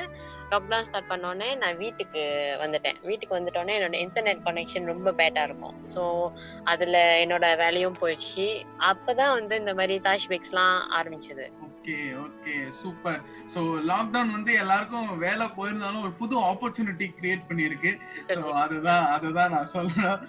லாக்டவுன் 0.52 0.86
ஸ்டார்ட் 0.88 1.10
பண்ணோடனே 1.10 1.48
நான் 1.62 1.80
வீட்டுக்கு 1.82 2.22
வந்துட்டேன். 2.62 2.98
வீட்டுக்கு 3.08 3.36
வந்துட்டோடனே 3.38 3.74
என்னோட 3.78 3.98
இன்டர்நெட் 4.04 4.44
கனெக்ஷன் 4.48 4.90
ரொம்ப 4.92 5.12
பேட்டா 5.20 5.42
இருக்கும். 5.48 5.76
ஸோ 5.94 6.02
அதுல 6.72 6.98
என்னோட 7.24 7.48
வேலையும் 7.64 7.98
போயிடுச்சு. 8.02 8.48
அப்பதான் 8.92 9.36
வந்து 9.38 9.56
இந்த 9.62 9.74
மாதிரி 9.80 9.96
தாஷ் 10.06 10.30
பேக்ஸ்லாம் 10.32 10.78
ஆரம்பிச்சது. 11.00 11.46
Okay 11.66 11.98
okay 12.24 12.54
super 12.80 13.20
so 13.52 13.60
lockdown 13.90 14.34
வந்து 14.36 14.52
எல்லாருக்கும் 14.62 15.10
வேலை 15.26 15.46
போயிருந்தாலும் 15.56 16.04
ஒரு 16.06 16.14
புது 16.20 16.34
ஆப்பர்ச்சுனிட்டி 16.50 17.06
கிரியேட் 17.18 17.48
பண்ணிருக்கு 17.50 17.92
ஸோ 18.34 18.42
அதுதான் 18.64 19.04
அதுதான் 19.16 19.52
நான் 19.56 19.72
சொல்லணும். 19.76 20.20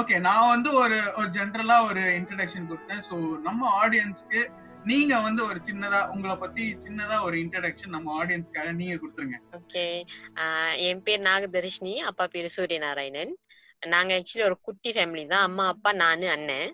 ஓகே 0.00 0.18
நான் 0.28 0.50
வந்து 0.54 0.72
ஒரு 0.82 0.98
ஒரு 1.18 1.28
ஜென்ரலா 1.38 1.78
ஒரு 1.90 2.02
இன்ட்ரடக்ஷன் 2.18 2.68
கொடுத்தேன். 2.72 3.04
ஸோ 3.10 3.16
நம்ம 3.48 3.70
ஆடியன்ஸ்க்கு 3.84 4.42
நீங்க 4.84 5.14
வந்து 5.20 5.42
ஒரு 5.46 5.58
சின்னதா 5.68 5.98
உங்களை 6.12 6.34
பத்தி 6.36 6.64
சின்னதா 6.84 7.16
ஒரு 7.22 7.36
இன்ட்ரடக்ஷன் 7.36 7.94
நம்ம 7.96 8.12
ஆடியன்ஸ்க்காக 8.20 8.72
நீங்க 8.72 8.94
கொடுத்துருங்க. 9.00 9.38
ஓகே 9.58 9.84
என் 10.88 11.02
பேர் 11.02 11.26
நாகதர்ஷினி 11.28 11.94
அப்பா 12.10 12.26
பேர் 12.26 12.54
சூரியநாராயணன். 12.56 13.32
நாங்க 13.86 14.14
ஆக்சுவலி 14.18 14.44
ஒரு 14.44 14.58
குட்டி 14.60 14.92
ஃபேமிலி 14.92 15.26
தான். 15.26 15.42
அம்மா 15.42 15.66
அப்பா 15.66 15.92
நானு 15.92 16.28
அண்ணன். 16.30 16.70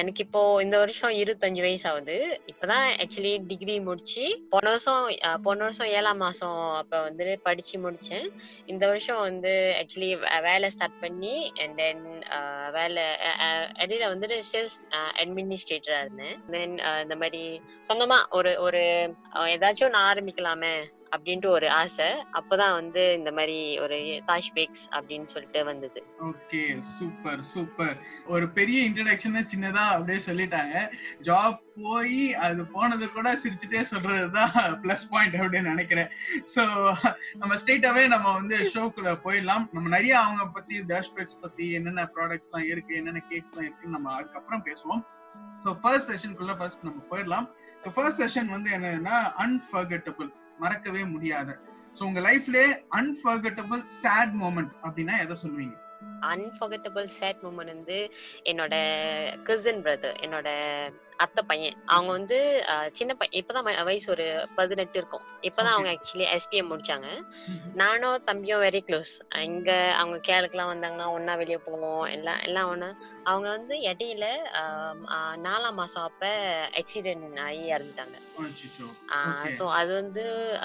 எனக்கு 0.00 0.22
இப்போ 0.24 0.40
இந்த 0.62 0.76
வருஷம் 0.78 1.14
இருபத்தஞ்சு 1.22 1.60
வயசு 1.64 1.86
ஆகுது 1.90 2.16
இப்பதான் 2.50 2.86
ஆக்சுவலி 3.02 3.32
டிகிரி 3.50 3.74
முடிச்சு 3.80 4.24
போன 4.52 4.70
வருஷம் 4.70 5.02
போன 5.42 5.58
வருஷம் 5.66 5.90
ஏழாம் 5.98 6.22
மாசம் 6.24 6.58
அப்ப 6.80 7.00
வந்து 7.02 7.26
படிச்சு 7.42 7.76
முடிச்சேன். 7.84 8.26
இந்த 8.66 8.84
வருஷம் 8.86 9.20
வந்து 9.20 9.52
ஆக்சுவலி 9.80 10.10
வேலை 10.48 10.70
ஸ்டார்ட் 10.70 11.00
பண்ணி 11.00 11.34
அண்ட் 11.62 11.76
தென் 11.80 12.04
வேலை 12.78 13.04
இடையில 13.84 14.10
வந்துட்டு 14.14 14.38
சேல்ஸ் 14.52 14.78
அட்மினிஸ்ட்ரேட்டரா 15.22 16.00
இருந்தேன். 16.04 16.36
தென் 16.54 16.76
இந்த 17.04 17.16
மாதிரி 17.22 17.42
சொந்தமா 17.88 18.18
ஒரு 18.40 18.52
ஒரு 18.66 18.82
ஏதாச்சும் 19.54 19.94
நான் 19.96 20.10
ஆரம்பிக்கலாமே. 20.12 20.74
அப்படின்ட்டு 21.14 21.48
ஒரு 21.56 21.68
ஆசை. 21.70 22.08
அப்பதான் 22.38 22.74
வந்து 22.78 23.02
இந்த 23.18 23.30
மாதிரி 23.38 23.78
ஒரு 23.78 23.96
தாஷ் 24.28 24.50
பேக்ஸ் 24.56 24.84
அப்படின்னு 24.96 25.28
சொல்லிட்டு 25.32 25.64
வந்தது. 25.64 26.00
Okay 26.28 26.62
super 26.96 27.42
super. 27.52 27.96
ஒரு 28.26 28.48
பெரிய 28.58 28.78
இன்ட்ரடக்ஷன் 28.88 29.50
சின்னதா 29.54 29.84
அப்படியே 29.94 30.20
சொல்லிட்டாங்க. 30.26 30.76
ஜாப் 31.28 31.58
போய் 31.82 32.34
அது 32.34 32.64
போனது 32.74 33.04
கூட 33.12 33.28
சிரிச்சுட்டே 33.42 33.82
சொல்றதுதான் 33.90 34.56
பிளஸ் 34.82 35.06
பாயிண்ட் 35.10 35.34
அப்படின்னு 35.34 35.72
நினைக்கிறேன். 35.74 36.10
சோ 36.54 36.64
நம்ம 37.38 37.52
ஸ்ட்ரெயிட்டாவே 37.54 38.04
நம்ம 38.14 38.32
வந்து 38.32 38.56
ஷோக்குள்ள 38.74 39.12
போயிடலாம். 39.26 39.64
நம்ம 39.72 39.86
நிறைய 39.96 40.14
அவங்க 40.20 40.46
பத்தி 40.58 40.76
டேஷ் 40.92 41.14
பேக்ஸ் 41.16 41.40
பத்தி 41.40 41.66
என்னென்ன 41.78 42.04
ப்ராடக்ட்ஸ் 42.16 42.50
எல்லாம் 42.50 42.68
இருக்கு 42.72 42.94
என்னென்ன 42.96 43.22
கேக்ஸ் 43.30 43.52
எல்லாம் 43.52 43.68
இருக்குன்னு 43.68 43.96
நம்ம 43.98 44.12
அதுக்கப்புறம் 44.18 44.66
பேசுவோம். 44.68 45.02
ஸோ 45.64 45.72
ஃபர்ஸ்ட் 45.82 46.10
செஷனுக்குள்ள 46.12 46.54
ஃபர்ஸ்ட் 46.60 46.86
நம்ம 46.88 47.02
போயிடலாம். 47.10 47.48
ஸோ 47.82 47.90
ஃபர்ஸ்ட் 47.94 48.22
செஷன் 48.22 48.52
வந்து 48.54 48.70
என்னன்னா 48.76 49.18
அன்ஃபர்கட்டபிள் 49.44 50.30
மறக்கவே 50.62 51.02
முடியாத. 51.14 51.58
சோ 51.98 52.02
உங்க 52.08 52.20
லைஃப்ல 52.26 52.58
அன்ஃபர்கட்டபிள் 52.98 53.82
சேட் 54.02 54.34
மூமெண்ட் 54.42 54.72
அப்படின்னா 54.82 55.14
எதை 55.24 55.36
சொல்லுவீங்க? 55.42 55.76
அன்ஃபர்கட்டபிள் 56.32 57.06
சேட் 57.18 57.42
மூமெண்ட் 57.42 57.74
வந்து 57.74 57.98
என்னோட 58.50 58.74
கசின் 59.42 59.82
பிரதர் 59.84 60.16
என்னோட 60.26 60.48
அத்தை 61.20 61.44
பையன். 61.46 61.82
அவங்க 61.86 62.12
வந்து 62.12 62.64
சின்ன 62.92 63.14
பையன். 63.14 63.44
இப்பதான் 63.44 63.84
வயசு 63.84 64.10
ஒரு 64.10 64.48
பதினெட்டு 64.54 64.98
இருக்கும். 64.98 65.20
இப்பதான் 65.40 65.68
அவங்க 65.68 65.90
ஆக்சுவலி 65.90 66.38
எஸ்பிஎம் 66.38 66.70
முடிச்சாங்க. 66.70 67.22
நானும் 67.74 68.24
தம்பியும் 68.24 68.62
வெரி 68.62 68.80
க்ளோஸ் 68.86 69.38
இங்க 69.38 69.94
அவங்க 69.96 70.32
கேளுக்குலாம் 70.32 70.74
வந்தாங்கன்னா 70.74 71.06
ஒண்ணா 71.06 71.34
வெளியே 71.34 71.56
போவோம். 71.56 72.10
எல்லாம் 72.10 72.40
எல்லாம் 72.42 72.68
ஒண்ணா. 72.68 72.94
அவங்க 73.24 73.50
வந்து 73.50 73.78
இடையில 73.78 74.26
நாலாம் 75.42 75.72
மாசம் 75.72 76.02
அப்ப 76.02 76.26
ஆக்சிடென்ட் 76.72 77.40
ஆகி 77.40 77.72
இறந்துட்டாங்க. 77.72 78.18
ஸோ 79.58 79.70
அது 79.70 79.94
வந்து 79.94 80.58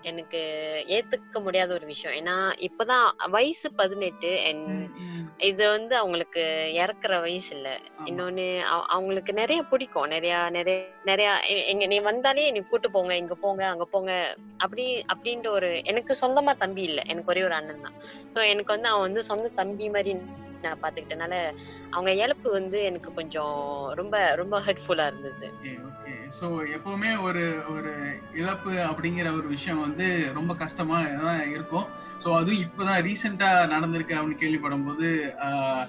எனக்கு 0.00 0.38
ஏத்துக்க 0.88 1.42
முடியாத 1.42 1.74
ஒரு 1.74 1.86
விஷயம். 1.86 2.26
ஏன்னா 2.26 2.66
இப்பதான் 2.66 3.28
வயசு 3.28 3.72
பதினெட்டு. 3.72 4.28
இது 5.36 5.68
வந்து 5.70 5.96
அவங்களுக்கு 5.96 6.70
இறக்குற 6.74 7.20
வயசு 7.20 7.54
இல்ல. 7.54 7.80
இன்னொன்னு 8.04 8.62
அவ- 8.62 8.84
அவங்களுக்கு 8.84 9.32
நிறைய 9.46 9.62
பிடிக்கும். 9.66 10.08
நிறைய 10.12 10.36
நிறைய 10.54 10.76
நிறைய 11.06 11.28
எங்க 11.70 11.84
நீ 11.86 11.98
வந்தாலே 12.06 12.44
நீ 12.50 12.60
கூட்டு 12.64 12.88
போங்க 12.92 13.12
இங்க 13.16 13.34
போங்க 13.42 13.62
அங்க 13.68 13.84
போங்க. 13.90 14.12
அப்படி 14.58 14.84
அப்படின்ற 15.12 15.48
ஒரு 15.58 15.68
எனக்கு 15.86 16.12
சொந்தமா 16.22 16.52
தம்பி 16.58 16.82
இல்ல. 16.88 17.00
எனக்கு 17.06 17.32
ஒரே 17.32 17.44
ஒரு 17.44 17.56
அண்ணன் 17.56 17.84
தான். 17.86 17.96
சோ 18.34 18.40
எனக்கு 18.52 18.74
வந்து 18.74 18.90
அவன் 18.90 19.06
வந்து 19.06 19.22
சொந்த 19.28 19.52
தம்பி 19.58 19.88
மாதிரி 19.94 20.14
நான் 20.62 20.80
பாத்துக்கிட்டனால 20.82 21.34
அவங்க 21.92 22.10
இழப்பு 22.20 22.48
வந்து 22.54 22.78
எனக்கு 22.84 23.10
கொஞ்சம் 23.14 23.56
ரொம்ப 23.94 24.14
ரொம்ப 24.36 24.56
ஹெல்ப்ஃபுல்லா 24.66 25.06
இருந்தது. 25.06 25.48
ஓகே 25.88 26.12
ஸோ 26.38 26.46
எப்பவுமே 26.76 27.10
ஒரு 27.26 27.42
ஒரு 27.74 27.92
இழப்பு 28.34 28.72
அப்படிங்கிற 28.88 29.28
ஒரு 29.38 29.48
விஷயம் 29.48 29.82
வந்து 29.82 30.06
ரொம்ப 30.34 30.54
கஷ்டமா 30.62 30.96
தான் 31.20 31.42
இருக்கும். 31.50 31.86
ஸோ 32.24 32.30
அதுவும் 32.38 32.62
இப்போதான் 32.64 33.02
ரீசெண்டா 33.06 33.50
நடந்திருக்கு 33.74 34.16
அப்படின்னு 34.16 34.42
கேள்விப்படும் 34.42 34.86
போது 34.86 35.08
ஆஹ், 35.46 35.84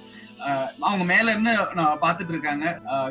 அவங்க 0.81 1.03
மேல 1.03 1.31
இருந்து 1.31 1.51
நான் 1.73 2.01
இருக்காங்க. 2.29 2.65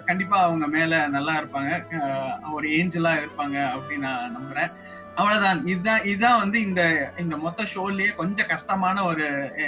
கண்டிப்பா 0.06 0.40
அவங்க 0.40 0.66
மேல 0.68 1.08
நல்லா 1.08 1.34
இருப்பாங்க. 1.36 1.70
ஆஹ், 1.98 2.52
ஒரு 2.52 2.68
ஏஞ்சலா 2.70 3.12
இருப்பாங்க 3.16 3.56
அப்படின்னு 3.72 4.06
நான் 4.06 4.36
நம்புறேன். 4.36 4.70
அவ்வளவுதான். 5.16 5.60
இதுதான் 5.66 6.04
இதுதான் 6.04 6.40
வந்து 6.40 6.60
இந்த 6.60 6.80
இந்த 7.18 7.36
மொத்த 7.36 7.62
ஷோலயே 7.64 8.14
கொஞ்சம் 8.14 8.46
கஷ்டமான 8.46 9.04
ஒரு 9.04 9.26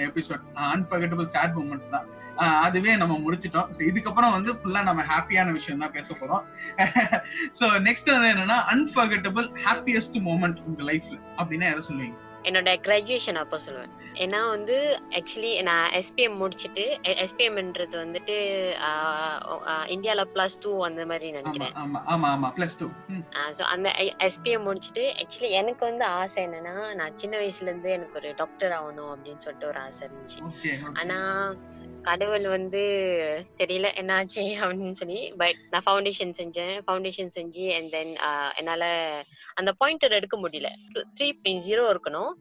எபிசோட் 0.08 0.42
அன்பர்கட்டபிள் 0.66 1.26
சேட் 1.26 1.56
மூமெண்ட் 1.56 1.88
தான். 1.90 2.06
ஆஹ் 2.38 2.60
அதுவே 2.66 2.96
நம்ம 2.96 3.14
முடிச்சிட்டோம். 3.18 3.70
ஸோ 3.76 3.80
இதுக்கப்புறம் 3.82 4.30
வந்து 4.30 4.52
ஃபுல்லா 4.54 4.82
நம்ம 4.82 5.04
ஹாப்பியான 5.04 5.52
விஷயம் 5.52 5.78
தான் 5.78 5.92
பேச 5.92 6.14
போறோம். 6.14 6.44
ஸோ 7.60 7.66
நெக்ஸ்ட் 7.80 8.12
வந்து 8.12 8.32
என்னன்னா 8.34 8.58
அன்பர்கட்டபிள் 8.74 9.48
ஹாப்பியஸ்ட் 9.64 10.18
மூமெண்ட் 10.22 10.60
உங்க 10.66 10.82
லைஃப்ல 10.82 11.16
அப்படின்னா 11.38 11.72
எதை 11.72 11.82
சொல்லுவீங்க? 11.88 12.18
என்னோட 12.42 12.71
கிராஜுவேஷன் 12.87 13.40
அப்போ 13.42 13.57
சொல்லுவேன். 13.66 13.95
ஏன்னா 14.25 14.49
வந்து 14.49 14.76
ஆக்சுவலி 15.18 15.62
நான் 15.62 15.92
எஸ்பிஎம் 15.92 16.37
முடிச்சுட்டு 16.42 16.85
எஸ்பிஎம்ன்றது 17.25 17.97
வந்துட்டு 18.04 18.37
இந்தியால 19.95 20.25
பிளஸ் 20.35 20.59
டூ 20.61 20.73
அந்த 20.83 21.07
மாதிரி 21.07 21.30
நினைக்கிறேன். 21.30 21.75
ஸோ 23.59 23.62
அந்த 23.75 23.88
எஸ்பிஎம் 24.28 24.66
முடிச்சுட்டு 24.68 25.04
ஆக்சுவலி 25.23 25.50
எனக்கு 25.61 25.85
வந்து 25.87 26.04
ஆசை 26.04 26.47
என்னன்னா 26.47 26.95
நான் 26.95 27.18
சின்ன 27.18 27.37
வயசுல 27.38 27.71
இருந்து 27.71 27.90
எனக்கு 27.90 28.18
ஒரு 28.23 28.35
டாக்டர் 28.37 28.76
ஆகணும் 28.80 29.12
அப்படின்னு 29.14 29.45
சொல்லிட்டு 29.47 29.66
ஒரு 29.66 29.80
ஆசை 29.80 30.09
இருந்துச்சு. 30.09 30.40
ஆனா 31.02 31.18
கடவுள் 32.08 32.46
வந்து 32.48 32.82
தெரியல 33.58 33.88
என்னாச்சு 34.00 34.42
அப்படின்னு 34.62 34.98
சொல்லி 35.00 35.18
பட் 35.36 35.60
நான் 35.70 35.84
ஃபவுண்டேஷன் 35.86 36.32
செஞ்சேன். 36.40 36.74
ஃபவுண்டேஷன் 36.86 37.32
செஞ்சு 37.38 37.64
அண்ட் 37.76 37.90
தென் 37.90 38.12
என்னால 38.56 38.84
அந்த 39.54 39.70
பாயிண்டர் 39.80 40.18
எடுக்க 40.18 40.36
முடியல. 40.38 40.70
த்ரீ 41.16 41.28
பாயிண்ட் 41.42 41.64
ஜீரோ 41.68 41.84
இருக்கணும். 41.94 42.32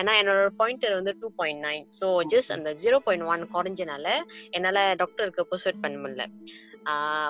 ஏன்னா 0.00 0.14
என்னோட 0.20 0.40
பாயிண்டர் 0.58 0.98
வந்து 0.98 1.14
two 1.20 1.28
point 1.36 1.62
nine 1.64 1.84
so 2.00 2.08
just 2.32 2.54
அந்த 2.56 2.72
ஜீரோ 2.84 2.98
பாயிண்ட் 2.98 3.26
ஒன் 3.32 3.44
குறைஞ்சனால 3.54 4.08
என்னால 4.50 4.78
டாக்டருக்கு 4.94 5.48
பர்சுவேட் 5.50 5.82
பண்ண 5.82 5.96
முடியல. 6.04 6.26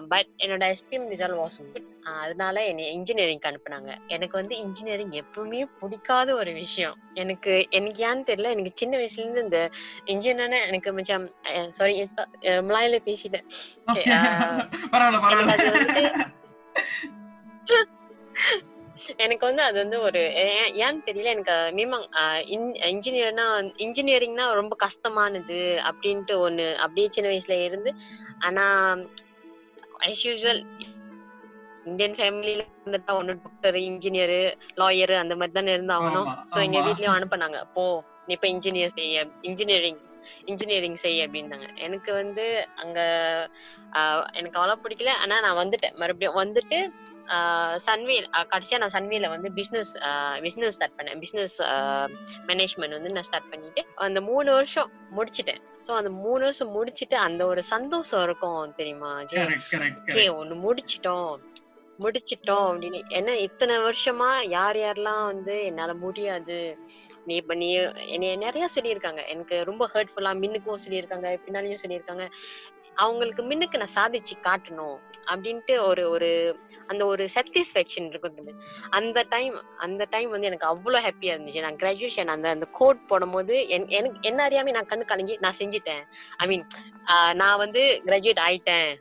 பட் 0.09 0.31
என்னோட 0.45 0.65
எஸ்பிஎம் 0.73 1.07
ரிசல்ட் 1.13 1.39
வாஸ் 1.43 1.59
குட் 1.73 1.87
அதனால 2.23 2.65
என்னை 2.65 2.85
இன்ஜினியரிங் 2.93 3.47
அனுப்புனாங்க. 3.51 3.91
எனக்கு 4.07 4.37
வந்து 4.41 4.55
இன்ஜினியரிங் 4.57 5.15
எப்பவுமே 5.21 5.61
பிடிக்காத 5.81 6.29
ஒரு 6.35 6.53
விஷயம். 6.53 6.97
எனக்கு 7.15 7.53
எனக்கு 7.71 8.01
ஏன்னு 8.09 8.29
தெரியல 8.31 8.55
எனக்கு 8.57 8.73
சின்ன 8.75 8.99
வயசுல 8.99 9.25
இருந்து 9.25 9.45
இந்த 9.47 9.61
இன்ஜினியர் 10.05 10.67
எனக்கு 10.69 10.93
மச்சான் 10.93 11.27
சாரி 11.71 11.95
மலாயில 12.71 13.01
பேசிட்டேன். 13.09 13.47
எனக்கு 19.17 19.45
வந்து 19.47 19.63
அது 19.63 19.77
வந்து 19.83 19.97
ஒரு 20.01 20.21
ஏன் 20.35 20.73
ஏன்னு 20.85 21.01
தெரியல 21.09 21.33
எனக்கு 21.35 21.57
மீமாங் 21.73 22.07
இன்ஜினியர்னா 22.93 23.47
இன்ஜினியரிங்னா 23.85 24.47
ரொம்ப 24.61 24.75
கஷ்டமானது 24.77 25.59
அப்படின்ட்டு 25.91 26.35
ஒண்ணு 26.47 26.67
அப்படியே 26.85 27.09
சின்ன 27.11 27.31
வயசுல 27.31 27.59
இருந்து. 27.65 27.93
ஆனா 28.39 28.65
as 30.09 30.21
யூஸ்வல் 30.27 30.61
இந்தியன் 31.85 32.17
ஃபேமிலில 32.19 32.63
இருந்துட்டா 32.77 33.13
ஒண்ணு 33.19 33.35
டாக்டர் 33.43 33.77
இன்ஜினியர் 33.89 34.37
லாயர் 34.81 35.15
அந்த 35.23 35.35
மாதிரி 35.37 35.55
தானே 35.59 35.75
இருந்தாகணும். 35.77 36.29
சோ 36.53 36.57
எங்க. 36.67 36.79
வீட்லயும் 36.87 37.17
அனுப்புனாங்க. 37.17 37.59
போ 37.75 37.83
நீ 38.27 38.33
இப்ப 38.37 38.49
இன்ஜினியர் 38.49 38.97
செய்ய 38.99 39.17
இன்ஜினியரிங் 39.43 40.01
இன்ஜினியரிங் 40.51 40.99
செய்ய 41.05 41.27
அப்படின்னாங்க. 41.27 41.69
எனக்கு 41.87 42.11
வந்து 42.13 42.45
அங்க 42.75 42.99
எனக்கு 44.33 44.59
அவ்வளவு 44.61 44.83
பிடிக்கல. 44.85 45.13
ஆனா 45.25 45.37
நான் 45.41 45.61
வந்துட்டேன். 45.63 45.97
மறுபடியும் 46.03 46.41
வந்துட்டு 46.43 46.79
சன்வேல் 47.87 48.27
கடைசியா 48.53 48.79
நான் 48.83 48.95
சன்வேல 48.97 49.29
வந்து 49.35 49.49
பிசினஸ் 49.59 49.93
பிசினஸ் 50.45 50.77
ஸ்டார்ட் 50.77 50.97
பண்ணேன். 50.99 51.21
பிசினஸ் 51.25 51.57
மேனேஜ்மெண்ட் 52.49 52.97
வந்து 52.99 53.13
நான் 53.17 53.29
ஸ்டார்ட் 53.29 53.51
பண்ணிட்டு 53.53 53.85
அந்த 54.07 54.21
மூணு 54.31 54.49
வருஷம் 54.59 54.91
முடிச்சிட்டேன். 55.19 55.63
சோ 55.87 55.91
அந்த 56.01 56.11
மூணு 56.23 56.43
வருஷம் 56.49 56.75
முடிச்சிட்டு 56.77 57.19
அந்த 57.27 57.43
ஒரு 57.53 57.65
சந்தோஷம் 57.75 58.25
இருக்கும் 58.27 58.75
தெரியுமா 58.81 59.13
கரெக்ட் 59.33 60.39
ஒண்ணு 60.41 60.57
முடிச்சிட்டோம். 60.67 61.33
முடிச்சிட்டோம் 62.05 62.67
அப்படின்னு. 62.71 62.99
ஏன்னா 63.19 63.35
இத்தனை 63.47 63.75
வருஷமா 63.85 64.31
யார் 64.57 64.79
யாரெல்லாம் 64.85 65.27
வந்து 65.33 65.55
என்னால 65.65 65.93
முடியாது. 66.05 66.59
நீ 67.29 67.35
இப்ப 67.43 67.55
நீ 67.61 67.69
என்னைய 68.15 68.33
நிறைய 68.43 68.67
சொல்லியிருக்காங்க. 68.75 69.23
எனக்கு 69.35 69.57
ரொம்ப 69.71 69.85
ஹர்ட்ஃபுல்லா 69.95 70.33
மின்னுக்கும் 70.43 70.83
சொல்லியிருக்காங்க 70.85 71.29
பின்னாலையும் 71.47 71.83
சொல்லியிருக்காங்க. 71.85 72.27
அவங்களுக்கு 72.97 73.43
மின்னுக்கு 73.43 73.85
நான் 73.85 73.95
சாதிச்சு 73.95 74.35
காட்டணும் 74.43 74.97
அப்படின்ட்டு 75.27 75.81
ஒரு 75.87 76.11
ஒரு 76.11 76.59
அந்த 76.87 77.07
ஒரு 77.07 77.29
சாட்டிஸ்ஃபேக்ஷன் 77.35 78.07
இருக்கும் 78.07 78.35
அந்த 78.91 79.23
டைம் 79.29 79.63
அந்த 79.79 80.07
டைம் 80.11 80.31
வந்து 80.31 80.47
எனக்கு 80.47 80.67
அவ்வளோ 80.67 80.97
ஹாப்பியா 80.97 81.35
இருந்துச்சு. 81.37 81.61
நான் 81.61 81.75
கிராஜுவேஷன் 81.75 82.27
அந்த 82.27 82.49
அந்த 82.49 82.67
கோட் 82.73 83.07
போடும்போது 83.07 83.55
என்- 83.55 83.89
எனக்கு 83.89 84.19
என்ன 84.21 84.49
அறியாம 84.49 84.71
நான் 84.71 84.87
கண்ணு 84.87 85.05
கலங்கி 85.05 85.37
நான் 85.41 85.55
செஞ்சுட்டேன். 85.59 86.03
ஐ 86.37 86.47
மீன் 86.47 86.67
நான் 87.33 87.59
வந்து 87.59 88.03
கிராஜுவேட் 88.05 88.41
ஆயிட்டேன் 88.49 88.97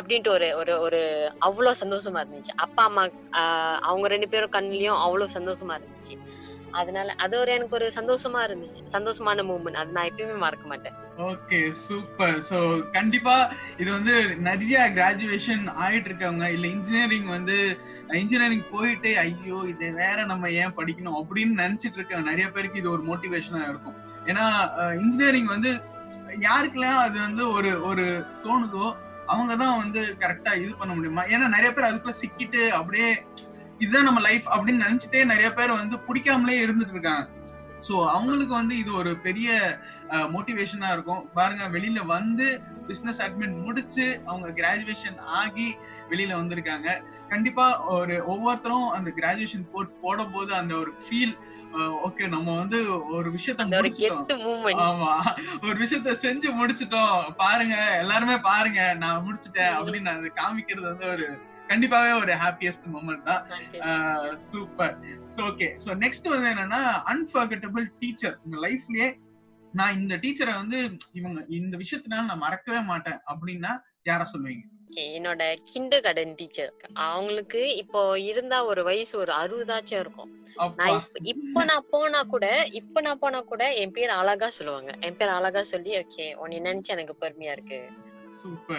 அப்படின்ட்டு 0.00 0.28
ஒரு 0.28 0.56
ஒரு 0.56 0.80
ஒரு 0.80 1.00
அவ்வளோ 1.40 1.74
சந்தோஷமா 1.80 2.24
இருந்துச்சு. 2.24 2.48
அப்பா 2.56 2.84
அம்மா 2.84 3.08
அவங்க 3.78 4.08
ரெண்டு 4.08 4.28
பேரும் 4.28 4.52
கண்ணுலயும் 4.52 5.00
அவ்வளோ 5.04 5.26
சந்தோஷமா 5.34 5.78
இருந்துச்சு. 5.78 6.16
அதனால 6.80 7.14
அது 7.24 7.34
ஒரு 7.40 7.50
எனக்கு 7.56 7.76
ஒரு 7.78 7.86
சந்தோஷமா 7.96 8.40
இருந்துச்சு. 8.46 8.80
சந்தோஷமான 8.94 9.44
மூமெண்ட் 9.50 9.78
அது 9.80 9.96
நான் 9.96 10.08
எப்பயுமே 10.10 10.36
மறக்க 10.44 10.64
மாட்டேன். 10.72 10.96
ஓகே 11.30 11.58
சூப்பர் 11.84 12.38
சோ 12.50 12.58
கண்டிப்பா 12.96 13.36
இது 13.82 13.88
வந்து 13.96 14.14
நிறைய 14.48 14.78
கிராஜுவேஷன் 14.98 15.64
ஆயிட்டு 15.84 16.08
இருக்கவங்க 16.10 16.48
இல்ல 16.56 16.66
இன்ஜினியரிங் 16.76 17.28
வந்து 17.36 17.56
இன்ஜினியரிங் 18.22 18.66
போயிட்டு 18.74 19.12
ஐயோ 19.26 19.60
இதை 19.72 19.90
வேற 20.02 20.18
நம்ம 20.32 20.50
ஏன் 20.62 20.76
படிக்கணும் 20.80 21.20
அப்படின்னு 21.20 21.62
நினைச்சிட்டு 21.64 21.98
இருக்காங்க 22.00 22.26
நிறைய 22.30 22.48
பேருக்கு 22.56 22.82
இது 22.82 22.94
ஒரு 22.96 23.04
மோட்டிவேஷனா 23.10 23.62
இருக்கும். 23.72 23.96
ஏன்னா 24.30 24.44
இன்ஜினியரிங் 25.04 25.50
வந்து 25.54 25.72
யாருக்கெல்லாம் 26.48 27.00
அது 27.06 27.16
வந்து 27.28 27.44
ஒரு 27.56 27.70
ஒரு 27.90 28.04
தோணுதோ 28.44 28.86
அவங்க 29.32 29.52
தான் 29.62 29.78
வந்து 29.82 30.00
கரெக்டா 30.22 30.52
இது 30.62 30.72
பண்ண 30.80 30.92
முடியுமா? 30.94 31.22
ஏன்னா 31.34 31.46
நிறைய 31.54 31.70
பேர் 31.72 31.88
அதுக்குள்ள 31.88 32.16
சிக்கிட்டு 32.22 32.62
அப்படியே 32.78 33.08
இதுதான் 33.82 34.08
நம்ம 34.08 34.20
லைஃப் 34.28 34.46
அப்படின்னு 34.54 34.84
நினைச்சிட்டே 34.86 35.20
நிறைய 35.32 35.48
பேர் 35.52 35.78
வந்து 35.80 35.96
பிடிக்காமலே 36.08 36.56
இருந்துட்டு 36.66 36.94
இருக்காங்க. 36.96 37.24
சோ 37.88 37.94
அவங்களுக்கு 38.08 38.54
வந்து 38.54 38.74
இது 38.82 38.90
ஒரு 38.94 39.12
பெரிய 39.26 39.48
மோட்டிவேஷனா 40.34 40.88
இருக்கும். 40.92 41.22
பாருங்க 41.34 41.64
வெளியில 41.76 42.00
வந்து 42.06 42.46
பிசினஸ் 42.88 43.22
அட்மின் 43.22 43.56
முடிச்சு 43.64 44.06
அவங்க 44.26 44.48
கிராஜுவேஷன் 44.60 45.18
ஆகி 45.40 45.68
வெளியில 46.10 46.32
வந்திருக்காங்க. 46.40 46.88
கண்டிப்பா 47.28 47.66
ஒரு 47.96 48.14
ஒவ்வொருத்தரும் 48.32 48.88
அந்த 48.96 49.10
கிராஜுவேஷன் 49.18 49.70
போட் 49.72 49.96
போடும் 50.02 50.34
போது 50.34 50.52
அந்த 50.54 50.74
ஒரு 50.82 50.92
ஃபீல் 51.02 51.34
ஓகே 52.06 52.24
நம்ம 52.28 52.54
வந்து 52.58 52.78
ஒரு 53.16 53.28
விஷயத்த 53.36 53.62
முடிச்சிட்டோம். 53.68 54.24
ஆமா. 54.88 55.12
ஒரு 55.66 55.76
விஷயத்த 55.84 56.16
செஞ்சு 56.24 56.48
முடிச்சிட்டோம். 56.58 57.16
பாருங்க 57.36 57.76
எல்லாருமே 58.02 58.36
பாருங்க 58.50 58.80
நான் 59.04 59.24
முடிச்சிட்டேன் 59.28 59.72
அப்படின்னு 59.78 60.12
அது 60.16 60.32
காமிக்கிறது 60.40 60.86
வந்து 60.90 61.06
ஒரு 61.14 61.26
கண்டிப்பாவே 61.72 62.12
ஒரு 62.22 62.32
ஹாப்பியஸ்ட் 62.42 62.86
மூமெண்ட் 62.94 63.26
தான். 63.28 63.42
Super 64.48 64.94
so 65.34 65.40
okay 65.50 65.68
so 65.84 65.90
next 66.04 66.28
வந்து 66.28 66.50
என்னன்னா 66.54 66.80
அன்ஃபர்கட்டபிள் 67.12 67.86
டீச்சர் 68.00 68.36
உங்க 68.44 68.58
லைஃப்லயே 68.66 69.08
நான் 69.74 69.98
இந்த 69.98 70.14
டீச்சரை 70.22 70.54
வந்து 70.56 70.78
இவங்க 71.12 71.40
இந்த 71.58 71.76
விஷயத்தினால 71.76 72.28
நான் 72.30 72.44
மறக்கவே 72.44 72.80
மாட்டேன் 72.90 73.20
அப்படின்னா 73.32 73.72
யார 74.06 74.22
சொல்லுவீங்க? 74.32 74.64
என்னோட 75.12 75.42
கிண்டர் 75.68 76.02
கார்டன் 76.06 76.34
டீச்சர் 76.38 76.72
அவங்களுக்கு 77.06 77.60
இப்போ 77.82 78.00
இருந்தா 78.30 78.58
ஒரு 78.70 78.82
வயசு 78.88 79.14
ஒரு 79.22 79.32
அறுபதாச்சும் 79.32 80.02
இருக்கும். 80.02 80.30
நான் 80.80 80.96
இப்ப 81.32 81.64
நான் 81.64 81.88
போனா 81.92 82.20
கூட 82.32 82.46
இப்ப 82.80 83.00
நான் 83.00 83.20
போனா 83.22 83.40
கூட 83.52 83.64
என் 83.82 83.94
பேர் 83.96 84.12
அழகா 84.20 84.48
சொல்லுவாங்க. 84.58 84.92
என் 85.06 85.18
பேர் 85.20 85.36
அழகா 85.38 85.62
சொல்லி 85.72 85.92
ஓகே 86.00 86.26
உன்னை 86.42 86.58
நினைச்சு 86.68 86.94
எனக்கு 86.96 87.16
பெருமையா 87.22 87.54
இருக்கு. 87.56 87.80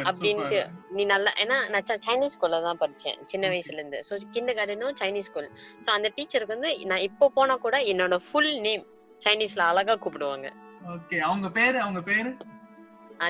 அப்படின்ட்டு 0.05 0.60
நீ 0.91 1.03
நல்லா 1.05 1.32
ஏன்னா 1.36 1.58
நான் 1.70 2.01
சைனீஸ் 2.05 2.36
ஸ்கூல்ல 2.36 2.62
தான் 2.62 2.79
படிச்சேன் 2.79 3.20
சின்ன 3.25 3.48
வயசுல 3.48 3.79
இருந்து 3.79 4.00
ஸோ 4.10 4.20
கிண்டர் 4.34 4.58
கார்டனும் 4.58 4.98
சைனீஸ் 5.00 5.29
ஸ்கூல் 5.29 5.50
ஸோ 5.86 5.89
அந்த 5.89 6.12
டீச்சருக்கு 6.17 6.55
வந்து 6.55 6.72
நான் 6.86 7.00
இப்போ 7.00 7.27
போனா 7.29 7.55
கூட 7.58 7.77
என்னோட 7.86 8.17
ஃபுல் 8.27 8.53
நேம் 8.60 8.86
சைனீஸ்ல 9.22 9.63
அழகா 9.63 9.96
கூப்பிடுவாங்க. 9.96 10.48
ஓகே 10.93 11.17
அவங்க 11.20 11.50
பேரு 11.50 11.77
அவங்க 11.79 12.01
பேரு? 12.01 12.32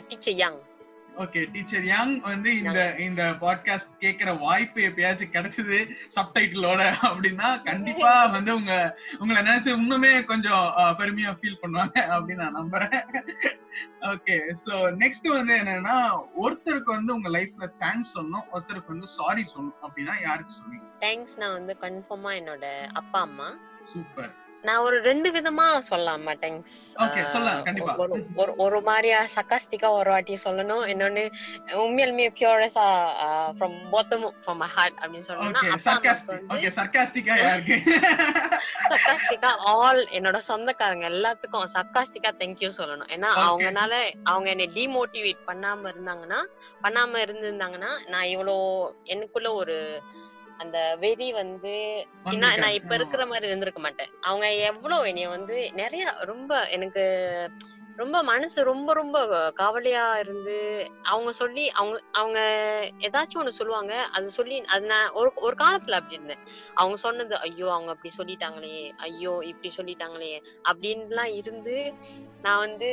Teacher 0.09 0.37
Yang 0.37 0.59
okay 1.17 1.41
teacher 1.51 1.85
Yang 1.85 2.13
வந்து 2.23 2.49
இந்த 2.57 2.79
இந்த 2.99 3.23
பாட்காஸ்ட் 3.41 3.91
கேக்குற 4.01 4.29
வாய்ப்பு 4.39 4.81
எப்பயாச்சும் 4.81 5.31
கிடைச்சது 5.31 5.77
சப்டைட்டிலோட 6.15 6.81
அப்படின்னா 7.01 7.49
கண்டிப்பா 7.63 8.11
வந்து 8.35 8.51
உங்க 8.55 8.73
உங்களை 9.19 9.39
நினைச்சு 9.41 9.71
இன்னுமே 9.75 10.13
கொஞ்சம் 10.23 10.65
பெருமையா 10.99 11.33
ஃபீல் 11.39 11.61
பண்ணுவாங்க 11.61 11.97
அப்படின்னு 12.09 12.43
நான் 12.43 12.59
நம்புறேன். 12.61 12.97
ஓகே 14.09 14.35
சோ 14.63 14.73
நெக்ஸ்ட் 14.97 15.27
வந்து 15.29 15.53
என்னன்னா 15.57 15.95
ஒருத்தருக்கு 16.43 16.91
வந்து 16.91 17.15
உங்க 17.15 17.29
லைஃப்ல 17.29 17.67
தேங்க்ஸ் 17.83 18.13
சொல்லணும் 18.15 18.47
ஒருத்தருக்கு 18.53 18.95
வந்து 18.95 19.09
சாரி 19.17 19.45
சொல்லணும் 19.53 19.81
அப்படின்னா 19.83 20.15
யாருக்கு 20.21 20.57
சொல்லுவீங்க 20.57 20.89
தேங்க்ஸ் 20.99 21.37
நான் 21.37 21.57
வந்து 21.59 21.75
கன்ஃபார்மா 21.81 22.33
என்னோட 22.41 22.65
அப்பா 22.93 23.21
அம்மா. 23.21 23.49
சூப்பர் 23.93 24.31
நான் 24.63 24.79
ஒரு 24.79 24.97
ரெண்டு 25.01 25.29
விதமா 25.31 25.65
சொல்லலாமா 25.89 26.33
தேங்க்ஸ் 26.41 26.75
Okay, 27.03 27.21
சொல்லலாம், 27.25 27.63
கண்டிப்பா. 27.63 27.93
ஒரு 27.97 28.13
ஒரு 28.35 28.51
ஒரு 28.55 28.81
மாதிரியா 28.81 29.19
சக்காஸ்டிக்கா 29.35 29.89
ஒரு 29.89 30.09
வாட்டி 30.09 30.37
சொல்லணும். 30.43 30.83
இன்னொன்னு 30.87 31.23
உண்மையாலுமே 31.77 32.25
பியூரஸா 32.37 32.85
from 33.57 33.75
bottom 33.91 34.25
from 34.41 34.55
my 34.55 34.67
heart 34.67 34.97
அப்படின்னு 35.01 35.27
சொல்லணும்னா 35.29 35.63
சக்காஸ்டிக்கா 38.89 39.51
ஆல் 39.73 40.01
என்னோட 40.11 40.37
சொந்தக்காரங்க 40.49 41.07
எல்லாத்துக்கும் 41.09 41.67
சக்காஸ்டிக்கா 41.77 42.31
தேங்க்யூ 42.41 42.71
சொல்லணும். 42.79 43.09
ஏன்னா. 43.09 43.31
அவங்கனால 43.45 43.93
அவங்க 44.23 44.49
என்னை 44.49 44.69
டிமோட்டிவேட் 44.75 45.41
பண்ணாம 45.47 45.91
இருந்தாங்கன்னா 45.93 46.39
பண்ணாம 46.83 47.23
இருந்திருந்தாங்கன்னா 47.25 47.91
நான் 48.07 48.31
இவ்வளோ 48.33 48.57
எனக்குள்ள 49.05 49.53
ஒரு 49.53 49.77
அந்த 50.57 50.77
வெறி 50.99 51.31
வந்து 51.33 51.73
நான் 52.39 52.59
நான் 52.59 52.71
இப்ப 52.71 52.93
இருக்கிற 52.95 53.25
மாதிரி 53.25 53.47
இருந்திருக்க 53.47 53.79
மாட்டேன். 53.79 54.11
அவங்க 54.21 54.47
எவ்வளவு 54.63 55.07
என்னைய 55.07 55.29
வந்து 55.29 55.55
நிறைய 55.73 56.03
ரொம்ப 56.23 56.51
எனக்கு 56.69 57.03
ரொம்ப 57.97 58.17
மனசு 58.23 58.59
ரொம்ப 58.63 58.93
ரொம்ப 58.93 59.17
கவலையா 59.53 60.05
இருந்து 60.17 60.55
அவங்க 61.03 61.31
சொல்லி 61.31 61.63
அவங்க 61.69 61.97
அவங்க 62.11 62.39
ஏதாச்சும் 63.07 63.41
ஒண்ணு 63.41 63.59
சொல்லுவாங்க. 63.59 63.93
அது 64.15 64.27
சொல்லி 64.37 64.55
அது 64.75 64.85
நான் 64.85 65.11
ஒரு 65.11 65.29
ஒரு 65.47 65.55
காலத்துல 65.59 65.97
அப்படி 65.99 66.17
இருந்தேன். 66.17 66.41
அவங்க 66.73 66.97
சொன்னது 66.97 67.35
ஐயோ 67.37 67.67
அவங்க 67.71 67.91
அப்படி 67.91 68.11
சொல்லிட்டாங்களே 68.17 68.77
ஐயோ 69.07 69.33
இப்படி 69.51 69.71
சொல்லிட்டாங்களே 69.77 70.33
அப்படின்லாம் 70.69 71.33
இருந்து 71.41 71.75
நான் 72.41 72.63
வந்து 72.65 72.89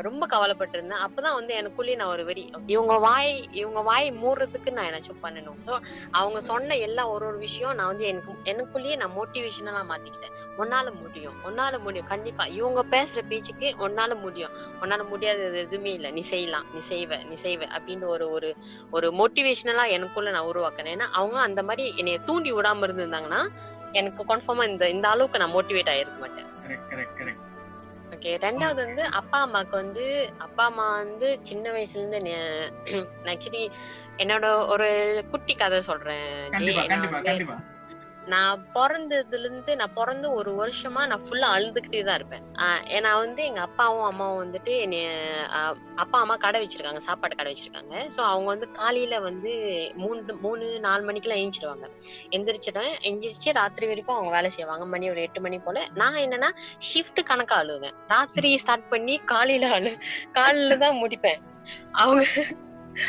ரொம்ப 0.00 0.24
கவலைப்பட்டிருந்தேன். 0.26 1.04
அப்பதான் 1.06 1.38
வந்து 1.38 1.52
எனக்குள்ளேயே 1.54 1.96
நான் 1.96 2.12
ஒரு 2.16 2.24
வெறி 2.24 2.44
இவங்க 2.66 2.94
வாய் 3.06 3.32
இவங்க 3.52 3.80
வாய் 3.80 4.08
மூடுறதுக்கு 4.22 4.76
நான் 4.76 4.88
ஏதாச்சும் 4.90 5.24
பண்ணணும். 5.24 5.58
ஸோ 5.66 5.72
அவங்க 6.10 6.40
சொன்ன 6.50 6.76
எல்லா 6.88 7.04
ஒரு 7.14 7.26
ஒரு 7.26 7.38
விஷயம் 7.38 7.74
நான் 7.74 7.86
வந்து 7.86 8.06
எனக்கு 8.06 8.34
எனக்குள்ளேயே 8.52 8.98
நான் 9.02 9.16
மோட்டிவேஷனெல்லாம் 9.18 9.90
மாத்திக்கிட்டேன். 9.92 10.36
ஒன்னால 10.58 10.86
முடியும் 11.02 11.36
ஒன்னால 11.48 11.74
முடியும். 11.78 12.10
கண்டிப்பா 12.14 12.44
இவங்க 12.60 12.82
பேசுற 12.94 13.20
பேச்சுக்கு 13.32 13.68
ஒன்னால 13.78 14.12
முடியும். 14.26 14.52
உன்னால 14.80 15.08
முடியாதது 15.08 15.58
எதுவுமே 15.58 15.92
இல்ல. 15.92 16.10
நீ 16.10 16.22
செய்யலாம். 16.24 16.66
நீ 16.72 16.80
செய்வ. 16.88 17.24
நீ 17.24 17.36
செய்வ. 17.42 17.68
அப்படின்னு 17.76 18.06
ஒரு 18.06 18.28
ஒரு 18.30 18.50
ஒரு 18.90 19.10
மோட்டிவேஷனலா 19.12 19.88
எனக்குள்ள 19.88 20.30
நான் 20.30 20.50
உருவாக்கினேன். 20.52 20.94
ஏன்னா 20.94 21.08
அவங்க 21.12 21.40
அந்த 21.40 21.62
மாதிரி 21.62 21.94
என்னைய 21.96 22.18
தூண்டி 22.20 22.52
விடாம 22.52 22.86
இருந்திருந்தாங்கன்னா 22.86 23.42
எனக்கு 23.92 24.22
கன்ஃபார்மா 24.24 24.64
இந்த 24.68 24.84
இந்த 24.88 25.08
அளவுக்கு 25.08 25.38
நான் 25.38 25.54
மோட்டிவேட் 25.54 25.92
ஆயிருக்க 25.92 26.18
மாட்டேன். 26.18 26.50
ஓகே 28.12 28.32
ரெண்டாவது 28.42 28.80
வந்து 28.84 29.02
அப்பா 29.12 29.38
அம்மாக்கு 29.46 29.74
வந்து 29.74 30.04
அப்பா 30.38 30.64
அம்மா 30.64 30.96
வந்து 30.96 31.28
சின்ன 31.42 31.70
வயசுல 31.70 32.02
இருந்து 32.02 32.20
ஆக்சுவலி 33.24 33.62
என்னோட 34.22 34.46
ஒரு 34.66 34.86
குட்டி 35.30 35.54
கதை 35.54 35.80
சொல்றேன். 35.80 36.28
நான் 38.28 38.56
கண்டிப்பா 38.56 38.76
நான் 38.76 38.88
பிறந்ததுல 38.90 39.38
இருந்து 39.38 39.76
நான் 39.76 39.92
பிறந்து 39.94 40.32
ஒரு 40.32 40.50
வருஷமா 40.52 41.06
நான் 41.06 41.24
ஃபுல்லா 41.24 41.48
அழுதுகிட்டே 41.56 42.04
தான் 42.04 42.14
இருப்பேன். 42.14 42.42
ஆஹ் 42.54 42.82
ஏன்னா 42.88 43.18
வந்து 43.18 43.44
எங்க 43.44 43.60
அப்பாவும் 43.60 44.04
அம்மாவும் 44.04 44.40
வந்துட்டு 44.44 44.78
என்னைய 44.78 45.08
அப்பா 45.96 46.20
அம்மா 46.20 46.36
கடை 46.36 46.66
வச்சிருக்காங்க 46.66 46.98
சாப்பாடு 46.98 47.36
கடை 47.36 47.52
வச்சிருக்காங்க. 47.52 48.08
சோ 48.16 48.20
அவங்க 48.20 48.46
வந்து 48.46 48.70
காலையில 48.70 49.20
வந்து 49.20 49.52
மூணு 49.96 50.34
மூணு 50.34 50.80
நாலு 50.80 51.02
மணிக்கெல்லாம் 51.02 51.40
எழுந்திருவாங்க 51.40 51.88
எந்திரிச்சிடுவேன். 52.30 52.94
எந்திரிச்சு 53.02 53.52
ராத்திரி 53.52 53.86
வரைக்கும் 53.86 54.14
அவங்க 54.14 54.30
வேலை 54.30 54.50
செய்வாங்க. 54.50 54.84
மணி 54.84 55.10
ஒரு 55.10 55.22
எட்டு 55.22 55.40
மணி 55.40 55.58
போல. 55.58 55.86
நான் 55.94 56.14
என்னன்னா 56.14 56.50
ஷிஃப்ட் 56.94 57.22
கணக்கா 57.22 57.56
அழுவேன். 57.56 57.94
ராத்திரி 58.08 58.58
ஸ்டார்ட் 58.58 58.88
பண்ணி 58.88 59.18
காலையில 59.18 59.68
அழு 59.68 59.96
காலில 60.32 60.78
தான் 60.78 61.02
முடிப்பேன். 61.02 61.42
அவங்க 61.92 62.24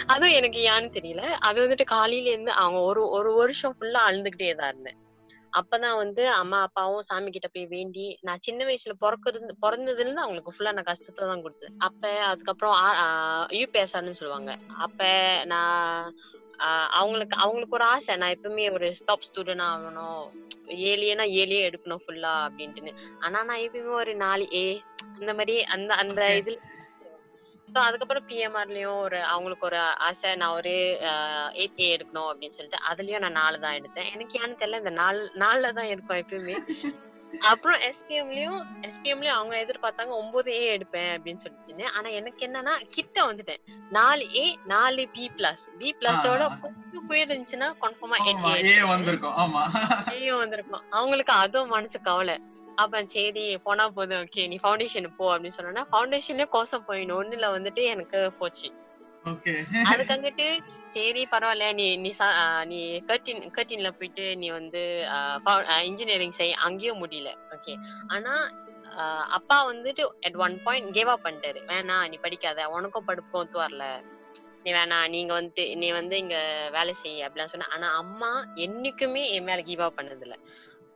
அதுவும் 0.05 0.33
எனக்கு 0.33 0.59
ஏன்னு 0.59 0.95
தெரியல. 0.99 1.21
அது 1.21 1.67
வந்துட்டு 1.67 1.83
காலையில 1.83 2.29
இருந்து 2.29 2.51
அவங்க 2.51 2.79
ஒரு 2.79 3.09
ஒரு 3.09 3.33
வருஷம் 3.33 3.75
ஃபுல்லா 3.79 4.01
அழுதுகிட்டே 4.09 4.55
தான் 4.55 4.69
இருந்தேன். 4.69 4.97
அப்பதான் 5.59 5.97
வந்து 5.97 6.23
அம்மா 6.39 6.57
அப்பாவும் 6.67 7.05
சாமி 7.09 7.29
கிட்ட 7.31 7.47
போய் 7.47 7.67
வேண்டி 7.75 8.05
நான் 8.27 8.43
சின்ன 8.47 8.65
வயசுல 8.65 8.93
பிறக்கிறது 9.03 9.53
பிறந்ததுல 9.65 10.03
இருந்து 10.03 10.23
அவங்களுக்கு 10.23 10.53
ஃபுல்லா 10.55 10.73
நான் 10.77 10.89
கஷ்டத்தை 10.89 11.21
தான் 11.31 11.43
கொடுத்தேன். 11.45 11.75
அப்ப 11.87 12.01
அதுக்கப்புறம் 12.31 12.75
யூபிஎஸ்ஆர்னு 13.59 14.19
சொல்லுவாங்க. 14.19 14.51
அப்ப 14.85 15.01
நான் 15.53 16.11
அவங்களுக்கு 16.99 17.35
அவங்களுக்கு 17.43 17.77
ஒரு 17.79 17.85
ஆசை. 17.93 18.13
நான் 18.21 18.35
எப்பவுமே 18.35 18.67
ஒரு 18.77 18.87
டாப் 19.09 19.27
ஸ்டூடெண்ட் 19.27 19.65
ஆகணும். 19.71 20.23
ஏழியனா 20.89 21.25
ஏழியே 21.41 21.61
எடுக்கணும் 21.69 22.03
ஃபுல்லா 22.03 22.33
அப்படின்ட்டுன்னு. 22.47 22.93
ஆனா 23.25 23.37
நான் 23.49 23.63
எப்பயுமே 23.65 23.93
ஒரு 24.03 24.13
நாலு 24.25 24.45
ஏ 24.55 24.65
அந்த 25.17 25.31
மாதிரி 25.39 25.55
அந்த 25.75 25.91
அந்த. 26.03 26.21
இதுல 26.41 26.57
ஸோ 27.77 27.81
அதுக்கப்புறம் 27.87 28.23
பிஎம்ஆர்லயும் 28.29 28.99
ஒரு 29.07 29.17
அவங்களுக்கு 29.31 29.65
ஒரு 29.67 29.79
ஆசை 30.05 30.29
நான் 30.41 30.55
ஒரு 30.59 30.71
எயிட் 31.61 31.81
ஏ 31.83 31.87
எடுக்கணும் 31.95 32.29
அப்படின்னு 32.29 32.55
சொல்லிட்டு 32.55 32.79
அதுலயும் 32.89 33.23
நான் 33.25 33.37
நாலு 33.39 33.57
தான் 33.65 33.75
எடுத்தேன். 33.79 34.07
எனக்கு 34.13 34.39
ஏன்னு 34.39 34.57
தெரியல 34.61 34.79
இந்த 34.83 34.93
நாலு 35.01 35.19
நாலுல 35.43 35.71
தான் 35.79 35.89
இருக்கும் 35.93 36.21
எப்பயுமே. 36.21 36.55
அப்புறம் 37.51 37.79
எஸ்பிஎம்லயும் 37.89 38.59
எஸ்பிஎம்லயும் 38.87 39.37
அவங்க 39.37 39.55
எதிர்பார்த்தாங்க 39.63 40.15
ஒன்பது 40.21 40.49
ஏ 40.61 40.63
எடுப்பேன் 40.77 41.11
அப்படின்னு 41.15 41.43
சொல்லிட்டு 41.43 41.93
ஆனா 41.97 42.07
எனக்கு 42.19 42.41
என்னன்னா 42.47 42.73
கிட்ட 42.97 43.17
வந்துட்டேன். 43.29 43.61
நாலு 43.99 44.25
ஏ 44.41 44.45
நாலு 44.73 45.05
பி 45.17 45.27
பிளஸ் 45.37 45.65
பி 45.81 45.91
பிளஸோட. 46.01 46.49
கொஞ்சம் 47.11 47.77
கன்ஃபார்மா 47.85 48.19
ஆமா 48.23 48.53
எயிட் 50.11 50.29
ஏ 50.29 50.35
வந்திருக்கும். 50.43 50.85
அவங்களுக்கு 50.99 51.35
அதுவும் 51.43 51.75
மனசு 51.77 51.99
கவலை. 52.09 52.37
அப்ப 52.77 52.99
சரி 53.13 53.43
போனா 53.65 53.85
போதும். 53.89 54.23
ஓகே 54.25 54.43
நீ 54.51 54.57
ஃபவுண்டேஷன் 54.63 55.07
போ 55.19 55.25
அப்படின்னு 55.33 55.57
சொன்னா 55.57 55.85
ஃபவுண்டேஷன்லயே 55.91 56.47
கோசம் 56.55 56.87
போயிடும் 56.87 57.19
ஒண்ணுல 57.21 57.47
வந்துட்டு 57.55 57.83
எனக்கு 57.93 58.19
போச்சு. 58.39 58.69
ஓகே. 59.25 59.53
அதுக்கு 59.89 60.11
வந்துட்டு 60.15 60.45
சரி 60.95 61.21
பரவாயில்ல. 61.31 61.65
நீ 61.79 61.85
நீ 62.03 62.09
நீ 62.71 62.79
கர்டின் 63.09 63.43
கர்டின்ல 63.57 63.89
போயிட்டு 63.97 64.25
நீ 64.41 64.47
வந்து 64.59 64.81
இன்ஜினியரிங் 65.89 66.37
செய். 66.39 66.53
அங்கேயும் 66.67 67.01
முடியல. 67.03 67.31
ஓகே. 67.55 67.73
ஆனா 68.07 68.33
அப்பா 69.37 69.57
வந்துட்டு 69.71 70.03
at 70.27 70.37
one 70.43 70.55
point 70.65 70.93
gave 70.97 71.11
up 71.13 71.25
பண்ணிட்டாரு. 71.25 71.59
வேணாம் 71.71 72.07
நீ 72.11 72.17
படிக்காத. 72.17 72.69
உனக்கும் 72.75 73.07
படிப்புக்கும் 73.09 73.43
ஒத்து 73.43 73.57
வரல. 73.63 73.85
நீ 74.63 74.71
வேணாம் 74.73 75.11
நீங்க 75.13 75.31
வந்துட்டு 75.33 75.63
நீ 75.81 75.89
வந்து 75.91 76.15
இங்க 76.17 76.37
வேலை 76.71 76.93
செய் 77.01 77.25
அப்படிலாம் 77.25 77.51
சொன்ன 77.51 77.69
ஆனா 77.75 77.89
அம்மா 77.95 78.31
என்னைக்குமே 78.65 79.23
என் 79.35 79.47
மேல 79.49 79.61
கிவ் 79.61 79.83
அப் 79.85 79.97
பண்ணது 79.99 80.25
இல்ல 80.27 80.37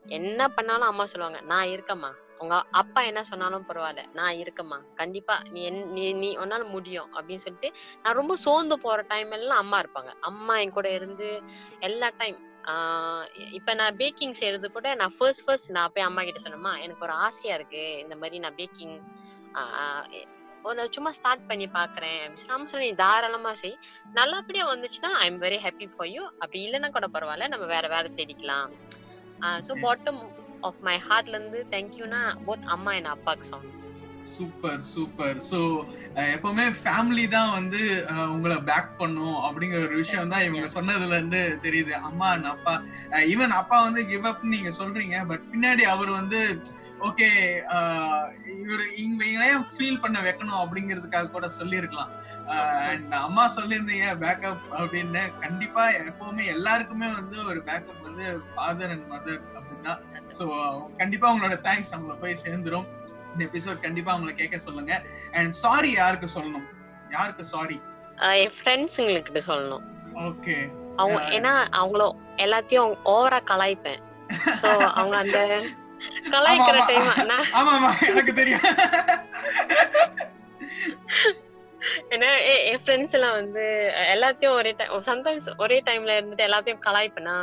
என்ன 0.05 0.47
பண்ணாலும் 0.47 0.87
அம்மா 0.87 1.05
சொல்லுவாங்க 1.05 1.45
நான் 1.45 1.67
இருக்கம்மா. 1.67 2.11
உங்க 2.37 2.63
அப்பா 2.71 3.01
என்ன 3.01 3.23
சொன்னாலும் 3.23 3.65
பரவாயில்ல 3.67 4.13
நான் 4.13 4.33
இருக்கம்மா. 4.33 4.79
கண்டிப்பா 4.95 5.41
நீ 5.49 5.69
என்- 5.69 5.85
நீ 5.85 6.13
நீ 6.13 6.37
உன்னால 6.37 6.67
முடியும் 6.67 7.13
அப்படின்னு 7.13 7.35
சொல்லிட்டு 7.35 7.71
நான் 8.03 8.15
ரொம்ப 8.15 8.35
சோர்ந்து 8.35 8.79
போற 8.79 9.01
டைம் 9.01 9.31
எல்லாம் 9.31 9.57
அம்மா 9.57 9.81
இருப்பாங்க. 9.81 10.13
அம்மா 10.19 10.57
என் 10.57 10.71
கூட 10.71 10.89
இருந்து 10.89 11.41
எல்லா 11.79 12.11
டைம் 12.17 12.49
ஆஹ் 12.63 13.53
இப்ப 13.53 13.73
நான் 13.73 13.95
பேக்கிங் 13.95 14.31
செய்யறது 14.31 14.71
கூட 14.71 14.95
நான் 14.95 15.17
ஃபர்ஸ்ட் 15.17 15.45
ஃபர்ஸ்ட் 15.45 15.71
நான் 15.71 15.91
போய் 15.93 16.03
அம்மா 16.03 16.23
கிட்ட 16.23 16.39
சொன்னேம்மா 16.39 16.81
எனக்கு 16.81 17.03
ஒரு 17.03 17.13
ஆசையா 17.13 17.55
இருக்கு 17.55 17.97
இந்த 17.97 18.15
மாதிரி 18.15 18.39
நான் 18.39 18.55
பேக்கிங் 18.55 19.01
ஒரு 20.63 20.87
சும்மா 20.91 21.11
ஸ்டார்ட் 21.11 21.47
பண்ணி 21.47 21.65
பாக்குறேன். 21.67 22.37
அப்படின்னு 22.47 22.65
சொல்லி 22.65 22.89
நீ 22.89 22.95
தாராளமா 22.95 23.53
செய். 23.53 23.77
நல்லபடியா 24.13 24.73
வந்துச்சுன்னா 24.73 25.11
I 25.19 25.27
am 25.27 25.41
very 25.41 25.59
happy 25.63 25.95
for 25.95 26.07
you 26.07 26.25
அப்படி 26.25 26.69
இல்லைன்னா 26.69 26.89
கூட 26.89 27.07
பரவாயில்ல 27.13 27.47
நம்ம 27.47 27.65
வேற 27.65 27.87
வேற 27.87 28.09
தேடிக்கலாம். 28.09 28.69
ஸோ. 29.67 29.73
பாட்டம் 29.81 30.21
ஆஃப் 30.63 30.81
மை 30.81 30.97
ஹார்ட்ல 31.05 31.37
இருந்து 31.37 31.61
தேங்க்யூனா 31.71 32.23
போத் 32.47 32.67
அம்மா 32.67 32.91
என் 32.93 33.13
அப்பாவுக்கு 33.13 33.47
சொன்னேன் 33.47 33.77
சூப்பர் 34.31 34.81
சூப்பர் 34.89 35.37
சோ 35.47 35.59
எப்பவுமே 36.31 36.65
ஃபேமிலி 36.77 37.23
தான் 37.29 37.51
வந்து 37.51 37.79
உங்களை 38.33 38.57
பேக் 38.67 38.91
பண்ணும் 38.99 39.37
அப்படிங்கிற 39.47 39.79
ஒரு 39.87 39.95
விஷயம் 39.95 40.31
தான் 40.33 40.45
இவங்க 40.47 40.67
சொன்னதுல 40.75 41.17
இருந்து 41.17 41.41
தெரியுது. 41.63 41.93
அம்மா 42.09 42.27
and 42.35 42.45
அப்பா. 42.51 42.73
ஈவன் 43.31 43.55
அப்பா 43.59 43.77
வந்து 43.87 44.03
கிவ் 44.11 44.27
அப் 44.31 44.45
நீங்க 44.53 44.71
சொல்றீங்க 44.79 45.17
பட் 45.31 45.43
பின்னாடி 45.51 45.85
அவர் 45.93 46.11
வந்து 46.11 46.41
ஓகே 47.07 47.27
இவர் 48.61 48.83
இவங்க 49.03 49.45
ஏன் 49.51 49.65
ஃபீல் 49.75 50.01
பண்ண 50.03 50.17
வைக்கணும் 50.27 50.61
அப்படிங்கிறதுக்காக 50.63 51.31
கூட 51.35 51.47
சொல்லியிருக்கலாம். 51.59 52.11
அண்ட் 52.89 53.13
அம்மா 53.25 53.43
சொல்லியிருந்தீங்க 53.57 54.07
பேக்கப் 54.23 54.63
அப்படின்னு. 54.79 55.21
கண்டிப்பா 55.43 55.83
எப்பவுமே 55.99 56.45
எல்லாருக்குமே 56.55 57.09
வந்து 57.19 57.37
ஒரு 57.51 57.59
பேக்கப் 57.69 58.05
வந்து 58.07 58.25
ஃபாதர் 58.53 58.93
அண்ட் 58.95 59.07
மதர் 59.13 59.41
அப்படின்னா 59.59 59.93
ஸோ 60.39 60.45
கண்டிப்பா 61.01 61.29
உங்களோட 61.33 61.57
தேங்க்ஸ் 61.67 61.93
அவங்கள 61.95 62.15
போய் 62.23 62.43
சேர்ந்துரும். 62.45 62.87
இந்த 63.31 63.41
எபிசோட் 63.49 63.85
கண்டிப்பா 63.87 64.13
அவங்கள 64.13 64.33
கேட்க 64.41 64.57
சொல்லுங்க. 64.67 64.93
அண்ட் 65.37 65.59
சாரி 65.63 65.91
யாருக்கு 66.01 66.29
சொல்லணும்? 66.37 66.67
யாருக்கு 67.17 67.45
சாரி 67.55 67.79
என் 68.43 68.55
ஃப்ரெண்ட்ஸுங்களுக்கு 68.57 69.43
சொல்லணும். 69.51 69.85
ஓகே 70.29 70.55
அவங்க 71.01 71.19
ஏன்னா 71.37 71.53
அவங்கள 71.81 72.03
எல்லாத்தையும் 72.45 72.91
ஓவரா 73.13 73.39
கலாய்ப்பேன். 73.51 74.01
சோ 74.61 74.69
அவங்க 74.99 75.15
அந்த 75.23 75.39
கலாய்க்கிற 76.29 76.85
டைம் 76.85 77.09
ஆமா. 77.53 77.73
ஆமா 77.73 78.07
எனக்கு 78.07 78.33
தெரியும். 78.33 78.65
ஏன்னா 82.09 82.29
என் 82.65 82.81
ஃப்ரெண்ட்ஸ் 82.85 83.11
எல்லாம் 83.11 83.31
வந்து 83.31 83.63
எல்லாத்தையும் 84.13 84.53
ஒரே 84.53 84.71
டைம் 84.71 85.01
சம்டைம்ஸ் 85.01 85.47
ஒரே 85.57 85.81
டைம்ல 85.85 86.15
இருந்துட்டு 86.17 86.47
எல்லாத்தையும் 86.47 86.83
கலாய்ப்பேனா. 86.85 87.35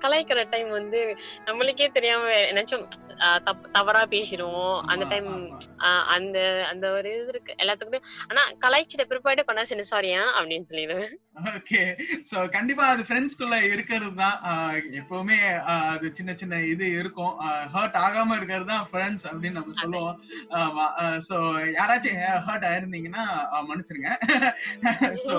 கலாய்க்கிற 0.00 0.48
டைம் 0.48 0.70
வந்து 0.70 1.00
நம்மளுக்கே 1.46 1.88
தெரியாம 1.92 2.28
நினைச்சோம் 2.50 2.84
தவறா 3.76 4.02
பேசிடுவோம். 4.14 4.76
அந்த 4.92 5.04
டைம் 5.12 5.28
அந்த 6.16 6.38
அந்த 6.70 6.86
ஒரு 6.98 7.10
இது 7.16 7.32
இருக்கு. 7.32 7.52
எல்லாத்துக்கும் 7.62 8.06
ஆனா 8.30 8.42
கலாய்ச்சிட்ட 8.64 9.04
பிற்பாடு 9.10 9.42
கொண்டா 9.48 9.64
சின்ன 9.72 9.84
சாரியா 9.92 10.22
அப்படின்னு 10.38 10.68
சொல்லிடுவேன். 10.70 11.12
ஓகே. 11.56 11.82
சோ 12.30 12.36
கண்டிப்பா 12.54 12.84
அது 12.92 13.02
ஃப்ரெண்ட்ஸ்குள்ள 13.08 13.56
இருக்கிறது 13.72 14.14
தான். 14.22 14.38
எப்பவுமே 15.00 15.38
அது 15.92 16.06
சின்ன 16.18 16.30
சின்ன 16.42 16.60
இது 16.72 16.86
இருக்கும். 17.00 17.34
ஹர்ட் 17.74 17.98
ஆகாம 18.04 18.36
இருக்கிறது 18.38 18.68
தான் 18.72 18.86
ஃப்ரெண்ட்ஸ் 18.92 19.26
அப்படின்னு 19.30 19.58
நம்ம 19.60 19.76
சொல்லுவோம். 19.82 20.16
சோ 21.28 21.36
யாராச்சும் 21.78 22.20
ஹர்ட் 22.48 22.68
ஆயிருந்தீங்கன்னா 22.70 23.26
மன்னிச்சிருங்க. 23.68 24.10
சோ 25.26 25.36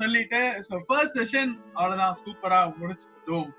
சொல்லிட்டு 0.00 0.42
சோ 0.68 0.74
ஃபர்ஸ்ட் 0.88 1.18
செஷன் 1.20 1.52
அவ்வளவுதான். 1.78 2.18
சூப்பரா 2.24 2.60
முடிச்சிட்டோம். 2.80 3.50